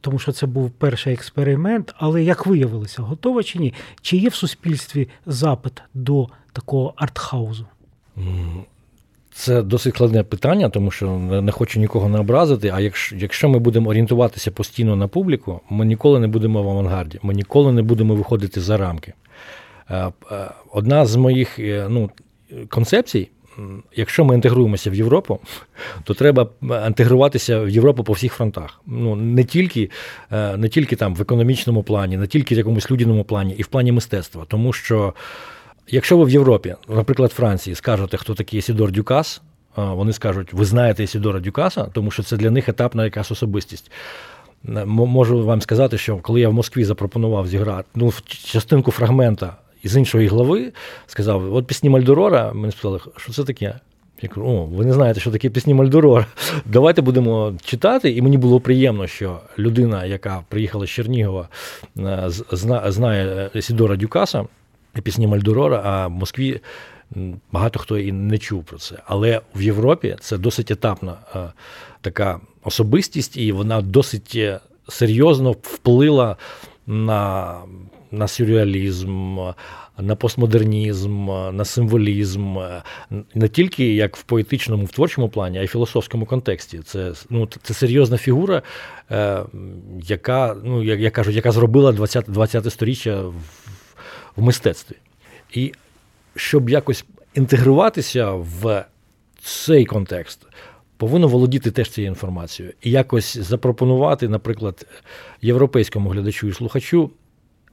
[0.00, 3.74] тому що це був перший експеримент, але як виявилося, готова чи ні?
[4.02, 7.66] Чи є в суспільстві запит до такого артхаузу?
[9.32, 12.72] Це досить складне питання, тому що не хочу нікого не образити.
[12.74, 17.18] А якщо якщо ми будемо орієнтуватися постійно на публіку, ми ніколи не будемо в авангарді,
[17.22, 19.12] ми ніколи не будемо виходити за рамки.
[19.90, 22.10] Е, е, одна з моїх е, ну,
[22.68, 23.28] концепцій.
[23.96, 25.38] Якщо ми інтегруємося в Європу,
[26.04, 26.48] то треба
[26.86, 28.80] інтегруватися в Європу по всіх фронтах.
[28.86, 29.90] Ну не тільки
[30.30, 33.92] не тільки там в економічному плані, не тільки в якомусь людяному плані, і в плані
[33.92, 34.44] мистецтва.
[34.48, 35.14] Тому що
[35.88, 39.42] якщо ви в Європі, наприклад, Франції, скажете, хто такий Сідор Дюкас,
[39.76, 43.90] вони скажуть, ви знаєте Сідора Дюкаса, тому що це для них етапна якась особистість.
[44.86, 50.28] Можу вам сказати, що коли я в Москві запропонував зіграти ну, частинку фрагмента із іншої
[50.28, 50.72] глави
[51.06, 53.74] сказав: от пісні Мальдорора, мені сказали, що це таке?
[54.22, 56.26] Я кажу, о, ви не знаєте, що таке пісні Мальдорора.
[56.64, 58.10] Давайте будемо читати.
[58.10, 61.48] І мені було приємно, що людина, яка приїхала з Чернігова,
[61.98, 62.24] е,
[62.86, 64.44] знає Сідора Дюкаса,
[64.96, 66.60] і пісні Мальдорора, а в Москві
[67.52, 68.96] багато хто і не чув про це.
[69.06, 71.52] Але в Європі це досить етапна е,
[72.00, 76.36] така особистість, і вона досить е, серйозно вплила
[76.86, 77.54] на
[78.10, 79.38] на сюрреалізм,
[79.98, 82.56] на постмодернізм, на символізм,
[83.34, 86.78] не тільки як в поетичному, в творчому плані, а й в філософському контексті.
[86.78, 88.62] Це ну, це серйозна фігура,
[89.10, 89.44] е,
[90.02, 93.34] яка, ну, як я кажу, яка зробила 20 20 сторіччя в,
[94.36, 94.96] в мистецтві.
[95.52, 95.72] І
[96.36, 98.84] щоб якось інтегруватися в
[99.42, 100.46] цей контекст.
[100.96, 104.86] Повинно володіти теж цією інформацією і якось запропонувати, наприклад,
[105.42, 107.10] європейському глядачу і слухачу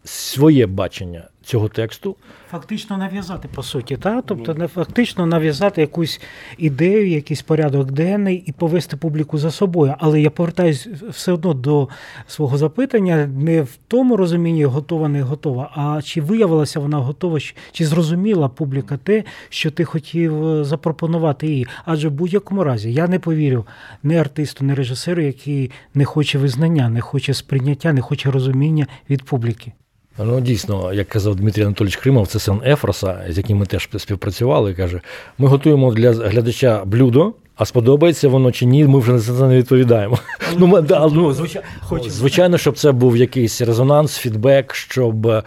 [0.06, 2.16] своє бачення цього тексту.
[2.52, 4.24] Фактично нав'язати, по суті, так?
[4.28, 6.22] тобто не фактично нав'язати якусь
[6.58, 9.96] ідею, якийсь порядок денний і повести публіку за собою.
[10.00, 11.90] Але я повертаюсь все одно до
[12.28, 17.40] свого запитання, не в тому розумінні готова, не готова, а чи виявилася вона готова,
[17.72, 21.68] чи зрозуміла публіка те, що ти хотів е, запропонувати їй.
[21.86, 23.66] Адже в будь-якому разі я не повірю
[24.04, 29.24] не артисту, не режисеру, який не хоче визнання, не хоче сприйняття, не хоче розуміння від
[29.24, 29.74] публіки.
[30.18, 34.74] Ну, дійсно, як казав Дмитрій Анатолійович Кримов, це син Ефроса, з яким ми теж співпрацювали.
[34.74, 35.02] Каже:
[35.38, 39.58] ми готуємо для глядача блюдо, А сподобається воно чи ні, ми вже за це не
[39.58, 40.20] відповідаємо.
[40.58, 41.68] Ну, ми, да, ну, звичайно,
[42.08, 45.44] звичайно, щоб це був якийсь резонанс, фідбек, щоб.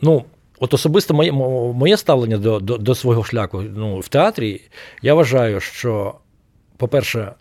[0.00, 0.24] ну,
[0.58, 4.60] От особисто моє моє ставлення до до, до свого шляху ну, в театрі,
[5.02, 6.14] я вважаю, що,
[6.76, 7.32] по-перше,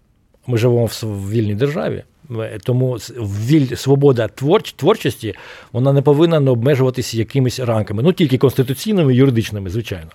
[0.47, 2.03] ми живемо в вільній державі,
[2.63, 2.99] тому
[3.75, 5.35] свобода творч, творчості
[5.71, 10.09] вона не повинна обмежуватися якимись рамками, ну тільки конституційними, юридичними, звичайно.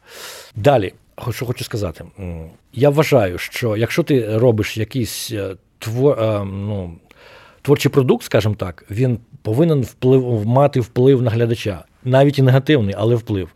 [0.56, 0.92] Далі,
[1.30, 2.04] що хочу сказати,
[2.72, 6.92] я вважаю, що якщо ти робиш якийсь е, твор, е, ну,
[7.62, 13.14] творчий продукт, скажімо так, він повинен вплив, мати вплив на глядача, навіть і негативний, але
[13.14, 13.48] вплив.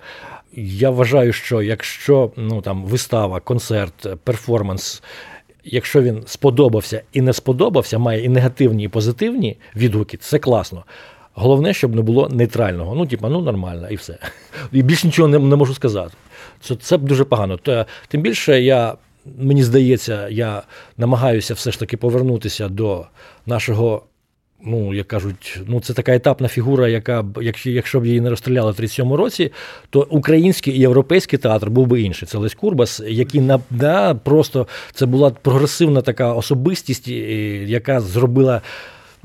[0.57, 5.03] Я вважаю, що якщо ну там вистава, концерт, перформанс,
[5.65, 10.85] якщо він сподобався і не сподобався, має і негативні, і позитивні відгуки, це класно.
[11.35, 12.95] Головне, щоб не було нейтрального.
[12.95, 14.19] Ну, типа, ну нормально, і все.
[14.73, 16.15] І більше нічого не, не можу сказати.
[16.61, 17.59] Це це дуже погано.
[18.09, 18.95] Тим більше я.
[19.39, 20.63] Мені здається, я
[20.97, 23.07] намагаюся все ж таки повернутися до
[23.47, 24.03] нашого
[24.65, 28.73] ну, як кажуть, ну це така етапна фігура, яка, якщо якщо б її не розстріляли
[28.73, 29.53] в 37-му році,
[29.91, 32.29] то український і європейський театр був би інший.
[32.29, 38.61] Це Лесь Курбас, який на да, просто це була прогресивна така особистість, яка зробила.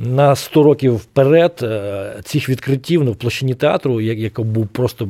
[0.02, 5.10] На 100 років вперед е, цих відкриттів ну, в площині театру, який був просто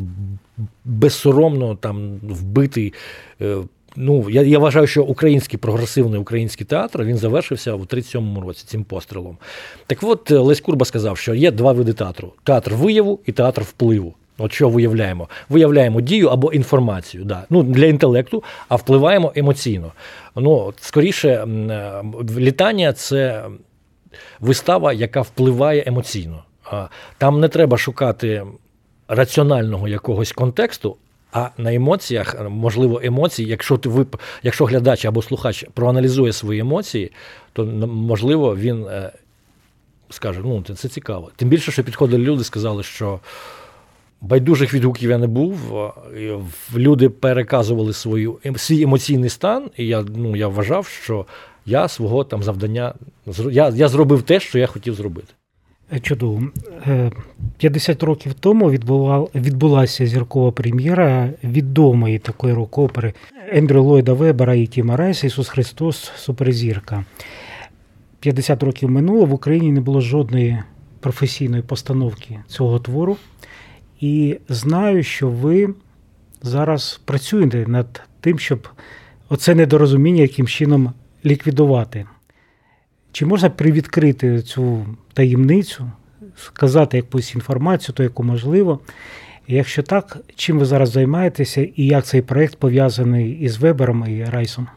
[0.85, 2.93] безсоромно там вбитий
[3.41, 3.57] е,
[3.95, 8.83] Ну, я я вважаю, що український прогресивний український театр він завершився у 37-му році цим
[8.83, 9.37] пострілом.
[9.87, 13.61] Так от е, Лесь Курба сказав, що є два види театру: театр вияву і театр
[13.61, 14.13] впливу.
[14.37, 15.29] От що виявляємо?
[15.49, 17.45] Виявляємо дію або інформацію да.
[17.49, 19.91] ну, для інтелекту, а впливаємо емоційно.
[20.35, 22.03] Ну, Скоріше, е,
[22.37, 23.45] літання це
[24.39, 26.43] вистава, яка впливає емоційно.
[27.17, 28.43] Там не треба шукати
[29.07, 30.97] раціонального якогось контексту,
[31.31, 34.05] а на емоціях, можливо, емоції, якщо ти ви,
[34.43, 37.11] якщо глядач або слухач проаналізує свої емоції,
[37.53, 39.11] то можливо він е,
[40.09, 41.31] скаже, ну це цікаво.
[41.35, 43.19] Тим більше, що підходили люди, сказали, що
[44.21, 45.59] байдужих відгуків я не був.
[46.75, 51.25] Люди переказували свою свій емоційний стан, і я ну, я вважав, що
[51.65, 52.93] я свого там завдання
[53.51, 55.33] я, я зробив те, що я хотів зробити.
[56.01, 56.41] Чудово.
[57.57, 58.71] 50 е, років тому
[59.35, 63.13] відбулася зіркова прем'єра відомої такої рок-опери
[63.51, 67.05] Ендрю Ллойда Вебера і Тіма Райса Ісус Христос Суперзірка.
[68.19, 70.59] 50 років минуло, в Україні не було жодної
[70.99, 73.17] професійної постановки цього твору.
[73.99, 75.73] І знаю, що ви
[76.41, 78.67] зараз працюєте над тим, щоб
[79.29, 80.93] оце недорозуміння яким чином
[81.25, 82.05] ліквідувати.
[83.11, 85.91] Чи можна привідкрити цю таємницю,
[86.35, 88.79] сказати якусь інформацію, то яку можливо?
[89.47, 94.67] Якщо так, чим ви зараз займаєтеся і як цей проєкт пов'язаний із Вебером і Райсом?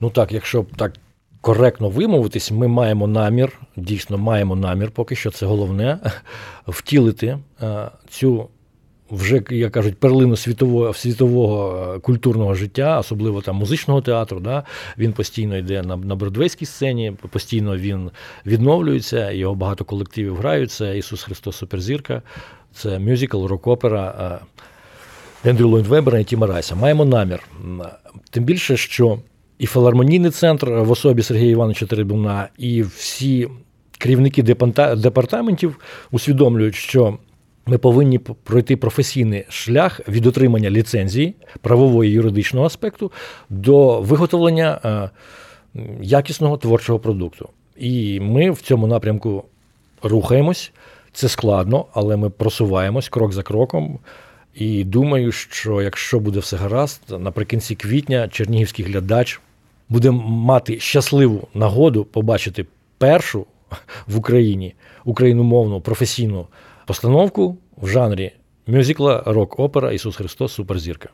[0.00, 0.92] Ну так, якщо так
[1.40, 5.98] коректно вимовитись, ми маємо намір, дійсно маємо намір, поки що це головне,
[6.66, 8.48] втілити е, цю
[9.12, 14.40] вже, як кажуть, перлину світового світового е, культурного життя, особливо там музичного театру.
[14.40, 14.62] Да?
[14.98, 18.10] Він постійно йде на на бродвейській сцені, постійно він
[18.46, 20.70] відновлюється, його багато колективів грають.
[20.70, 22.22] Це Ісус Христос Суперзірка,
[22.74, 24.40] це мюзикл, рок-опера
[25.44, 26.74] е, Ендрю Ллойд Вебера і Тіма Райса.
[26.74, 27.42] Маємо намір.
[28.30, 29.18] Тим більше, що
[29.58, 33.48] і філармонійний центр в особі Сергія Івановича Теребуна, і всі
[33.98, 34.42] керівники
[34.96, 35.76] департаментів
[36.10, 37.18] усвідомлюють, що
[37.66, 43.12] ми повинні пройти професійний шлях від отримання ліцензії правової юридичного аспекту
[43.50, 45.10] до виготовлення е,
[46.02, 47.48] якісного творчого продукту.
[47.76, 49.44] І ми в цьому напрямку
[50.02, 50.72] рухаємось.
[51.12, 53.98] Це складно, але ми просуваємось крок за кроком.
[54.54, 59.40] І думаю, що якщо буде все гаразд, наприкінці квітня чернігівський глядач
[59.88, 62.66] буде мати щасливу нагоду побачити
[62.98, 63.46] першу
[64.06, 66.46] в Україні україномовну професійну
[66.92, 68.32] постановку в жанрі
[68.66, 71.08] мюзикла, рок-опера Ісус Христос Суперзірка.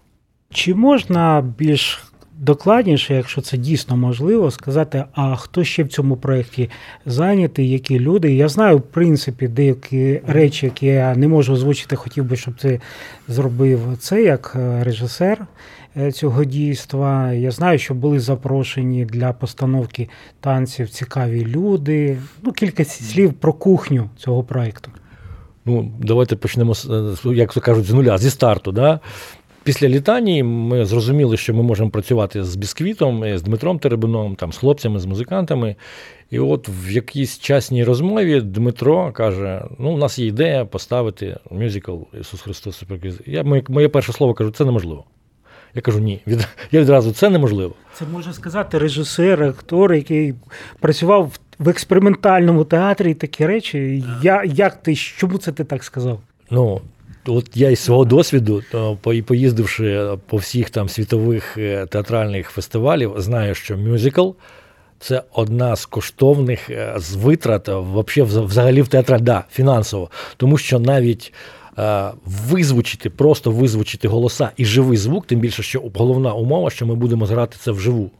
[0.50, 2.02] Чи можна більш
[2.38, 6.70] докладніше, якщо це дійсно можливо, сказати, а хто ще в цьому проєкті
[7.06, 8.34] зайнятий, які люди?
[8.34, 12.80] Я знаю, в принципі, деякі речі, які я не можу озвучити, хотів би, щоб це
[13.28, 15.46] зробив це як е, режисер
[15.96, 17.32] е, цього дійства.
[17.32, 20.08] Я знаю, що були запрошені для постановки
[20.40, 22.18] танців цікаві люди.
[22.42, 24.90] Ну, кілька слів про кухню цього проєкту.
[25.68, 26.72] Ну, Давайте почнемо,
[27.26, 28.72] е, як то кажуть, з нуля, зі старту.
[28.72, 29.00] Да?
[29.64, 34.56] Після літанії ми зрозуміли, що ми можемо працювати з бісквітом, з Дмитром Теребином, там, з
[34.56, 35.76] хлопцями, з музикантами.
[36.30, 41.96] І от в якійсь часній розмові Дмитро каже: ну, у нас є ідея поставити мюзикл
[42.20, 42.82] Ісус Христос.
[43.26, 45.04] Я, Моє перше слово кажу, це неможливо.
[45.74, 46.20] Я кажу, ні.
[46.26, 47.74] Від, я відразу це неможливо.
[47.94, 50.34] Це можна сказати режисер, актор, який
[50.80, 54.04] працював в експериментальному театрі такі речі.
[54.22, 56.20] Я, Як ти, чому це ти так сказав?
[56.50, 56.80] Ну,
[57.26, 58.62] от я із свого досвіду,
[59.02, 64.30] поїздивши по всіх там світових е, театральних фестивалів, знаю, що мюзикл
[65.00, 70.10] це одна з коштовних е, з витрат взагалі в театрі, да, фінансово.
[70.36, 71.32] Тому що навіть
[71.78, 76.94] е, визвучити, просто визвучити голоса і живий звук, тим більше, що головна умова, що ми
[76.94, 78.10] будемо зграти це вживу.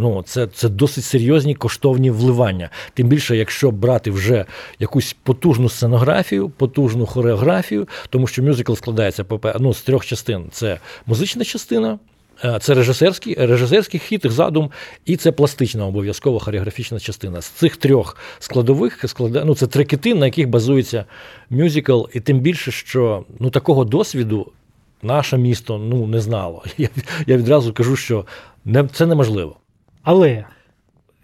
[0.00, 2.70] Ну, Це це досить серйозні коштовні вливання.
[2.94, 4.44] Тим більше, якщо брати вже
[4.78, 9.24] якусь потужну сценографію, потужну хореографію, тому що мюзикл складається
[9.60, 11.98] ну, з трьох частин: це музична частина.
[12.44, 14.70] Е, це режисерський режисерський хід, задум,
[15.04, 17.42] і це пластична обов'язково хореографічна частина.
[17.42, 21.04] З цих трьох складових склада, ну, це три кити, на яких базується
[21.50, 24.52] мюзикл, і тим більше, що ну, такого досвіду
[25.02, 26.64] наше місто ну, не знало.
[26.78, 26.88] Я
[27.26, 28.26] я відразу кажу, що
[28.64, 29.56] не, це неможливо.
[30.02, 30.44] Але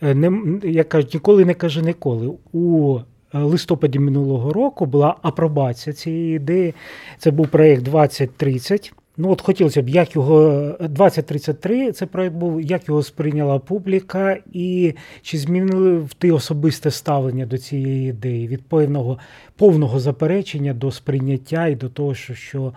[0.02, 2.32] е, не, я кажу, ніколи не кажу ніколи.
[2.52, 2.98] У
[3.34, 6.74] е, листопаді минулого року була апробація цієї ідеї.
[7.18, 8.92] Це був проєкт 2030.
[9.16, 14.94] Ну, от хотілося б, як його 2033 це проєкт був, як його сприйняла публіка, і
[15.22, 19.18] чи змінили в ти особисте ставлення до цієї ідеї від певного
[19.56, 22.72] повного заперечення до сприйняття і до того, що що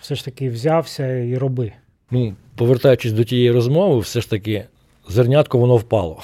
[0.00, 1.72] все ж таки взявся і роби?
[2.10, 4.64] Ну, повертаючись до тієї розмови, все ж таки
[5.08, 6.22] зернятко воно впало.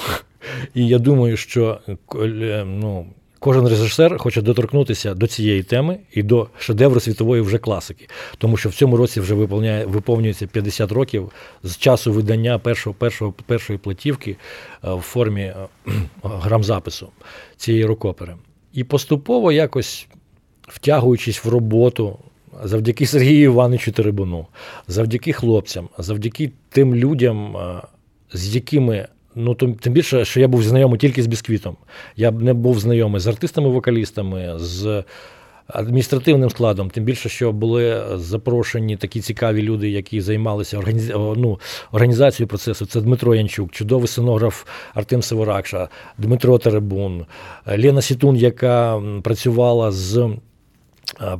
[0.74, 3.06] І я думаю, що е, ну,
[3.40, 8.08] Кожен режисер хоче доторкнутися до цієї теми і до шедевру світової вже класики,
[8.38, 13.34] тому що в цьому році вже виповняє, виповнюється 50 років з часу видання першого, першого,
[13.46, 15.54] першої платівки е, в формі е,
[16.22, 17.08] грамзапису
[17.56, 18.36] цієї рокопери.
[18.72, 20.06] І поступово якось
[20.68, 22.18] втягуючись в роботу.
[22.64, 24.46] Завдяки Сергію Івановичу Теребуну,
[24.88, 27.56] завдяки хлопцям, завдяки тим людям,
[28.32, 29.08] з якими
[29.40, 31.76] Ну, тим, більше, що я був знайомий тільки з бісквітом.
[32.16, 35.04] Я не був знайомий з артистами-вокалістами, з
[35.66, 41.08] адміністративним складом, тим більше, що були запрошені такі цікаві люди, які займалися організ...
[41.36, 41.60] ну,
[41.92, 42.86] організацією процесу.
[42.86, 44.64] Це Дмитро Янчук, чудовий сценограф
[44.94, 47.26] Артем Северакша, Дмитро Теребун,
[47.66, 50.30] Лена Сітун, яка працювала з.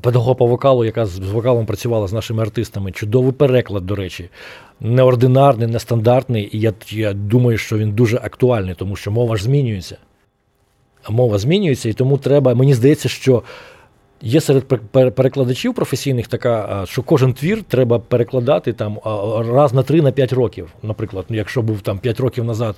[0.02, 4.30] Педагога по вокалу, яка з вокалом працювала з нашими артистами, чудовий переклад, до речі,
[4.80, 9.96] неординарний, нестандартний, і я я думаю, що він дуже актуальний, тому що мова ж змінюється.
[11.08, 12.54] Мова змінюється, і тому треба.
[12.54, 13.42] Мені здається, що
[14.22, 14.64] є серед
[15.14, 18.98] перекладачів професійних така, що кожен твір треба перекладати там
[19.54, 20.72] раз на три на п'ять років.
[20.82, 22.76] Наприклад, ну, якщо був там п'ять років назад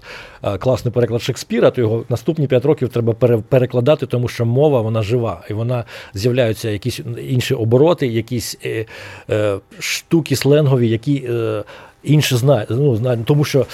[0.59, 3.13] класний переклад Шекспіра, то його наступні п'ять років треба
[3.49, 5.85] перекладати, тому що мова вона жива, і вона
[6.15, 8.87] з'являються якісь інші обороти, якісь е,
[9.31, 11.25] е, штуки сленгові, які.
[11.29, 11.65] Е,
[12.03, 12.71] інші знають.
[12.71, 13.67] Ну, знають, тому що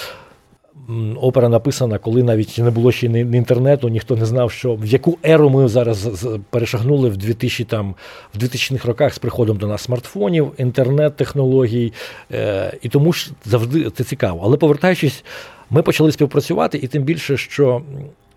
[1.21, 5.51] опера написана, коли навіть не було ще інтернету, ніхто не знав, що в яку еру
[5.51, 7.95] ми зараз перешагнули в 2000 там
[8.35, 11.93] в 2000-х роках з приходом до нас смартфонів, інтернет-технологій.
[12.33, 14.41] Е, І тому ж завжди це цікаво.
[14.45, 15.25] Але повертаючись,
[15.71, 17.83] ми почали співпрацювати, і тим більше, що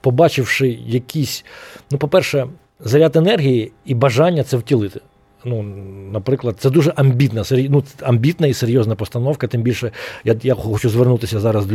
[0.01, 1.45] побачивши якісь,
[1.91, 2.47] ну, по-перше,
[2.79, 4.99] заряд енергії і бажання це втілити
[5.45, 5.63] ну,
[6.11, 9.47] наприклад, це дуже амбітна ну, амбітна і серйозна постановка.
[9.47, 9.91] Тим більше
[10.23, 11.67] я я хочу звернутися зараз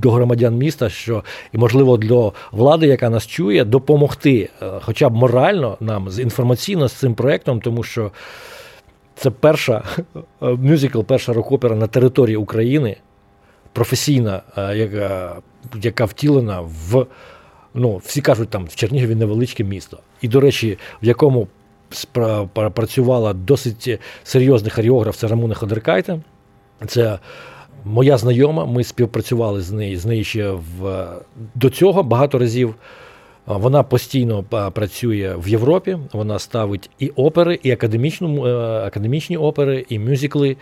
[0.00, 5.14] до громадян міста, що і можливо для влади, яка нас чує, допомогти, е, хоча б
[5.14, 8.10] морально нам з інформаційно з цим проектом, тому що
[9.14, 12.96] це перша е, мюзикл, перша рок-опера на території України,
[13.72, 15.36] професійна, е, яка,
[15.82, 17.06] яка втілена в.
[17.74, 19.98] Ну, всі кажуть, там в Чернігові невеличке місто.
[20.20, 21.48] І, до речі, в якому
[22.74, 26.20] працювала досить серйозний хореограф, це Рамуна Ходеркайте.
[26.86, 27.18] Це
[27.84, 31.06] моя знайома, ми співпрацювали з нею з нею ще в,
[31.54, 32.74] до цього багато разів.
[33.46, 34.42] Вона постійно
[34.74, 40.56] працює в Європі, вона ставить і опери, і академічну, е, академічні опери, і мюзикли,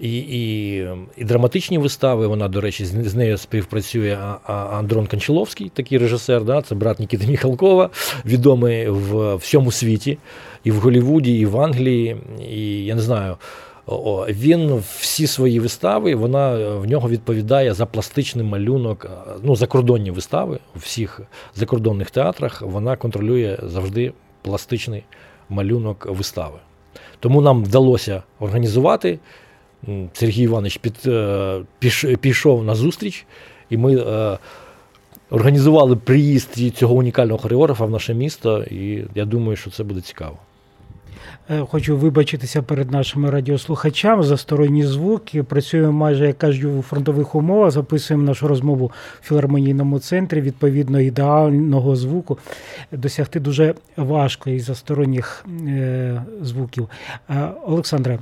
[0.00, 0.76] і і,
[1.16, 2.26] і драматичні вистави.
[2.26, 6.44] Вона, до речі, з нею співпрацює Андрон Кончаловський, такий режисер.
[6.44, 7.90] Да, Це брат Нікіти Міхалкова,
[8.24, 10.18] відомий в всьому світі
[10.66, 12.16] і в Голлівуді, і в Англії,
[12.50, 13.36] і я не знаю.
[14.28, 19.06] Він всі свої вистави, вона в нього відповідає за пластичний малюнок,
[19.42, 21.20] ну закордонні вистави у всіх
[21.54, 22.62] закордонних театрах.
[22.62, 24.12] Вона контролює завжди
[24.42, 25.02] пластичний
[25.48, 26.58] малюнок вистави.
[27.20, 29.18] Тому нам вдалося організувати.
[30.12, 33.26] Сергій Іванович під, е, піш, пішов на зустріч,
[33.70, 34.38] і ми е,
[35.30, 40.38] організували приїзд цього унікального хореографа в наше місто, і я думаю, що це буде цікаво.
[41.50, 45.42] Е, хочу вибачитися перед нашими радіослухачами за сторонні звуки.
[45.42, 47.70] Працюємо майже, як кажуть, у фронтових умовах.
[47.70, 50.40] Записуємо нашу розмову в філармонійному центрі.
[50.40, 52.38] Відповідно, ідеального звуку
[52.92, 56.88] досягти дуже важко із за сторонніх е, звуків.
[57.30, 58.18] Е, Олександре.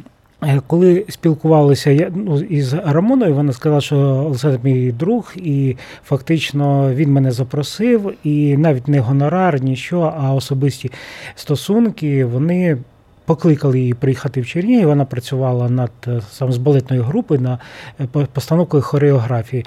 [0.66, 7.12] Коли спілкувалися я ну, із Рамоною, вона сказала, що Олександр мій друг, і фактично він
[7.12, 10.90] мене запросив, і навіть не гонорар, нічого, а особисті
[11.34, 12.78] стосунки вони
[13.26, 17.58] Покликали її приїхати в Чернігів, вона працювала над е, сам з балетної групи на
[18.00, 19.64] е, постановкою хореографії.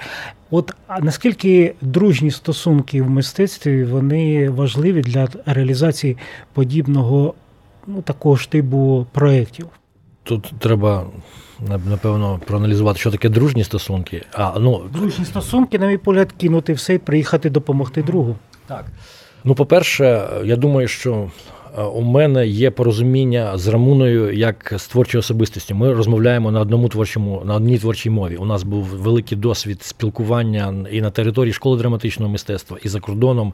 [0.50, 6.16] От а наскільки дружні стосунки в мистецтві вони важливі для реалізації
[6.52, 7.34] подібного
[7.86, 9.66] ну, такого ж типу проєктів?
[10.22, 11.06] Тут треба
[11.84, 14.24] напевно проаналізувати, що таке дружні стосунки.
[14.32, 14.82] А, ну...
[14.92, 18.36] Дружні стосунки, на мій погляд, кинути все і приїхати допомогти другу.
[18.66, 18.84] Так.
[19.44, 21.30] Ну, по-перше, я думаю, що
[21.94, 25.74] у мене є порозуміння з Рамуною як з творчою особистістю.
[25.74, 28.36] Ми розмовляємо на одному творчому, на одній творчій мові.
[28.36, 33.52] У нас був великий досвід спілкування і на території школи драматичного мистецтва, і за кордоном,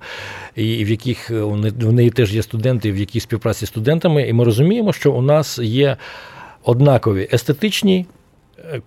[0.57, 4.29] і в яких в неї теж є студенти, в якій співпраці з студентами.
[4.29, 5.97] І ми розуміємо, що у нас є
[6.65, 8.07] однакові естетичні.
[8.73, 8.81] Е,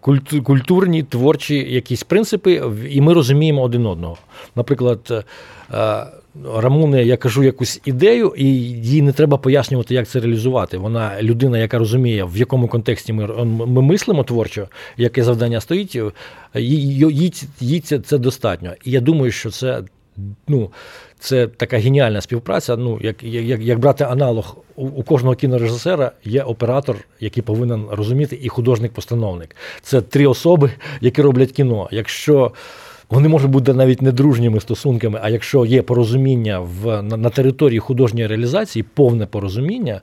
[0.43, 4.17] культурні, творчі якісь принципи, і ми розуміємо один одного.
[4.55, 5.25] Наприклад,
[6.45, 10.77] е, Рамуне, я кажу якусь ідею, і їй не треба пояснювати, як це реалізувати.
[10.77, 14.67] Вона людина, яка розуміє, в якому контексті ми ми мислимо творчо,
[14.97, 18.71] яке завдання стоїть, їй, їй, їй це, це достатньо.
[18.85, 19.83] І я думаю, що це
[20.47, 20.71] ну,
[21.19, 22.75] це така геніальна співпраця.
[22.77, 28.39] Ну, Як як, як брати аналог, у, у кожного кінорежисера є оператор, який повинен розуміти,
[28.41, 29.55] і художник-постановник.
[29.81, 30.71] Це три особи,
[31.01, 31.87] які роблять кіно.
[31.91, 32.51] Якщо
[33.09, 37.79] вони можуть бути навіть не дружніми стосунками, а якщо є порозуміння в, на, на території
[37.79, 40.01] художньої реалізації, повне порозуміння,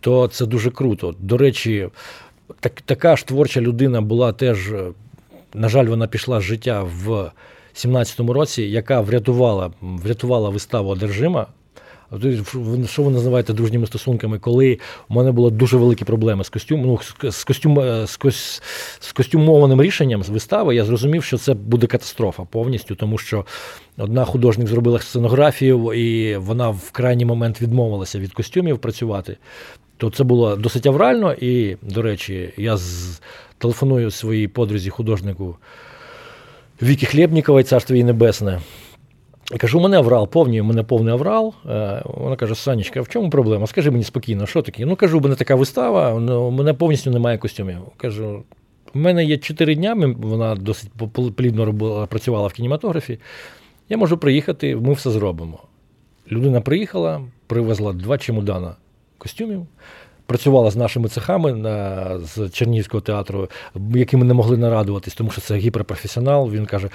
[0.00, 1.14] то це дуже круто.
[1.20, 1.88] До речі,
[2.60, 4.72] так, така ж творча людина була теж,
[5.54, 7.30] на жаль, вона пішла з життя в
[7.74, 11.46] 17-му році, яка врятувала врятувала виставу одержима.
[12.86, 14.78] Що ви називаєте дружніми стосунками, коли
[15.08, 16.98] у мене були дуже великі проблеми з костюм, ну,
[17.30, 18.62] з костюм, е, з, кос,
[19.00, 23.46] з костюмованим рішенням з вистави, я зрозумів, що це буде катастрофа повністю, тому що
[23.98, 29.36] одна художник зробила сценографію, і вона в крайній момент відмовилася від костюмів працювати.
[29.96, 33.20] То це було досить аврально, і, до речі, я з...
[33.58, 35.56] телефоную своїй подрузі художнику
[36.82, 38.60] Вікі Хлєбнікової, царство її небесне.
[39.50, 41.54] Я кажу, у мене аврал, повний, у мене повний аврал.
[41.68, 43.66] Е, вона каже: Санечка, в чому проблема?
[43.66, 44.86] Скажи мені спокійно, що таке?
[44.86, 47.78] Ну кажу, у мене така вистава, у мене повністю немає костюмів.
[47.96, 48.42] Кажу,
[48.94, 50.90] у мене є 4 дня, вона досить
[51.36, 53.18] плідно працювала в кінематографі.
[53.88, 55.58] Я можу приїхати, ми все зробимо.
[56.32, 58.76] Людина приїхала, привезла два чемодана
[59.18, 59.66] костюмів
[60.26, 63.48] працювала з нашими цехами на, з Чернігівського театру,
[63.94, 66.50] якими не могли нарадуватись, тому що це гіперпрофесіонал.
[66.50, 66.88] Він каже: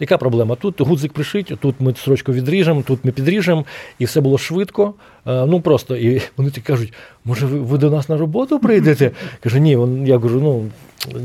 [0.00, 0.54] яка проблема?
[0.54, 3.64] Тут гудзик пришить, тут ми строчку відріжемо, тут ми підріжемо,
[3.98, 4.94] і все було швидко.
[5.26, 6.92] Ну просто і вони так кажуть,
[7.24, 9.10] може, ви, ви до нас на роботу прийдете?
[9.40, 10.64] Каже, ні, я кажу, ну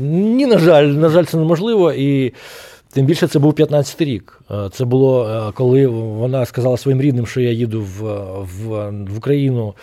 [0.00, 1.92] ні, на жаль, на жаль, це неможливо.
[1.92, 2.32] І
[2.92, 4.40] Тим більше це був 15-й рік.
[4.72, 8.02] Це було коли вона сказала своїм рідним, що я їду в,
[8.40, 9.74] в, в Україну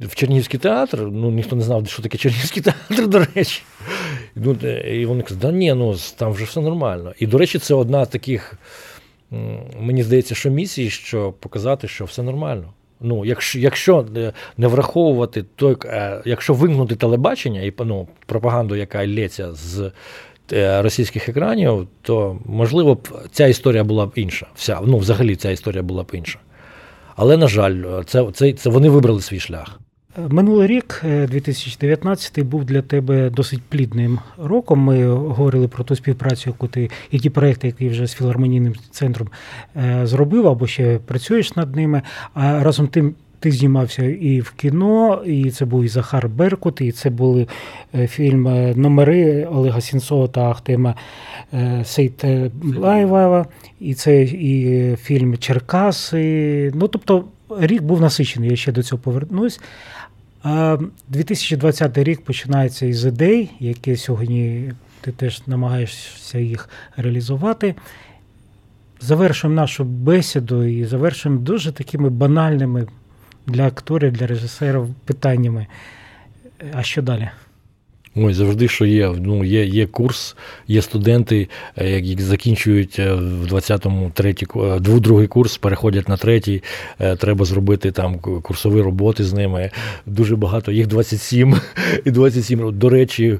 [0.00, 3.62] в Чернігівський театр, ну ніхто не знав, що таке Чернігівський театр, до речі.
[4.34, 7.12] Ну, І вони кажуть, да ні, ну там вже все нормально.
[7.18, 8.54] І, до речі, це одна з таких,
[9.80, 12.72] мені здається, що місії, що показати, що все нормально.
[13.00, 14.06] Ну, Якщо якщо
[14.56, 19.92] не враховувати той, е, якщо вимкнути телебачення і ну, пропаганду, яка лється з
[20.52, 24.46] е, російських екранів, то можливо б ця історія була б інша.
[24.54, 26.38] Вся, ну, Взагалі ця історія була б інша.
[27.16, 29.80] Але, на жаль, це, це, це вони вибрали свій шлях.
[30.18, 34.80] Минулий рік, 2019, е, був для тебе досить плідним роком.
[34.80, 39.28] Ми говорили про ту співпрацю, яку ти і ті проекти, які вже з філармонійним центром
[39.76, 42.02] е, зробив, або ще працюєш над ними.
[42.34, 43.14] А разом тим.
[43.38, 47.46] Ти знімався і в кіно, і це був і Захар Беркут, і це були
[47.94, 50.94] е, фільм Номери Олега Сінцова та Ахтема
[51.82, 53.44] Сейт-Блаєва,
[53.80, 56.72] і це і фільм Черкаси.
[56.74, 57.24] Ну тобто
[57.60, 59.60] рік був насичений, я ще до цього повернусь.
[61.08, 67.74] 2020 рік починається із ідей, які сьогодні ти теж намагаєшся їх реалізувати.
[69.00, 72.86] Завершуємо нашу бесіду і завершуємо дуже такими банальними
[73.46, 75.66] для акторів, для режисерів питаннями.
[76.72, 77.30] А що далі?
[78.18, 79.14] Ой, завжди що є.
[79.20, 80.36] Ну, є є курс,
[80.68, 86.62] є студенти, е, які закінчують е, в 20-му третій, е, другий курс, переходять на третій.
[87.18, 89.70] Треба зробити там курсові роботи з ними.
[90.06, 91.54] Дуже багато, їх 27
[92.04, 92.78] і 27.
[92.78, 93.38] До речі,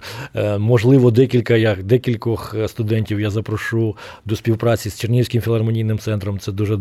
[0.58, 6.38] можливо, декілька як декількох студентів я запрошу до співпраці з Чернігівським філармонійним центром.
[6.38, 6.78] Це дуже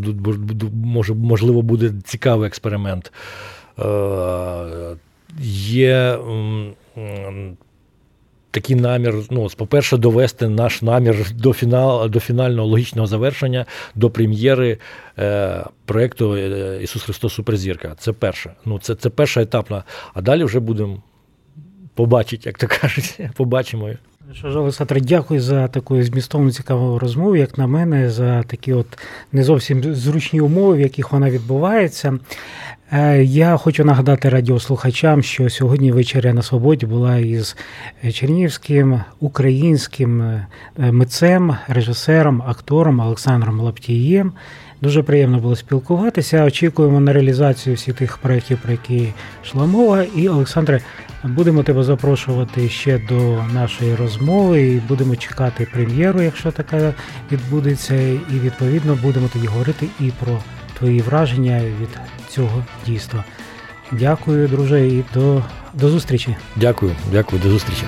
[0.73, 3.11] може, можливо буде цікавий експеримент.
[5.41, 6.17] Є
[8.55, 14.77] такий намір, ну, по-перше, довести наш намір до фінал, до фінального логічного завершення, до прем'єри
[15.19, 17.95] е, проєкту е, Ісус Христос Суперзірка.
[17.99, 18.53] Це перше.
[18.65, 19.83] Ну, Це це перша етапна.
[20.13, 20.97] А далі вже будемо
[21.93, 23.89] побачити, як то кажуть, побачимо.
[24.33, 28.87] Що ж, Олександр, дякую за таку змістовну цікаву розмову, як на мене, за такі от
[29.31, 32.19] не зовсім зручні умови, в яких вона відбувається.
[32.91, 37.55] Е, я хочу нагадати радіослухачам, що сьогодні вечеря на свободі була із
[38.13, 44.33] чернігівським українським е, митцем, режисером, актором Олександром Лаптієм.
[44.81, 46.43] Дуже приємно було спілкуватися.
[46.43, 49.13] Очікуємо на реалізацію всіх тих проєктів, про які
[49.43, 50.03] йшла мова.
[50.15, 50.81] І, Олександре,
[51.23, 56.93] будемо тебе запрошувати ще до нашої розмови і будемо чекати прем'єру, якщо така
[57.31, 57.95] відбудеться.
[57.95, 60.39] І відповідно будемо тоді говорити і про
[60.79, 61.89] твої враження від
[62.29, 63.23] цього дійства.
[63.91, 65.41] Дякую, друже, і до,
[65.73, 66.35] до зустрічі.
[66.55, 67.83] Дякую, дякую, до зустрічі.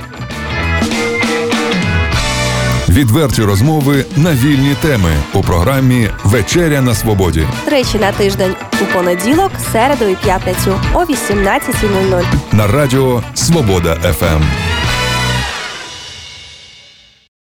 [2.89, 7.47] Відверті розмови на вільні теми у програмі Вечеря на Свободі.
[7.65, 14.43] Тричі на тиждень у понеділок, середу і п'ятницю о 18.00 на радіо Свобода ФМ.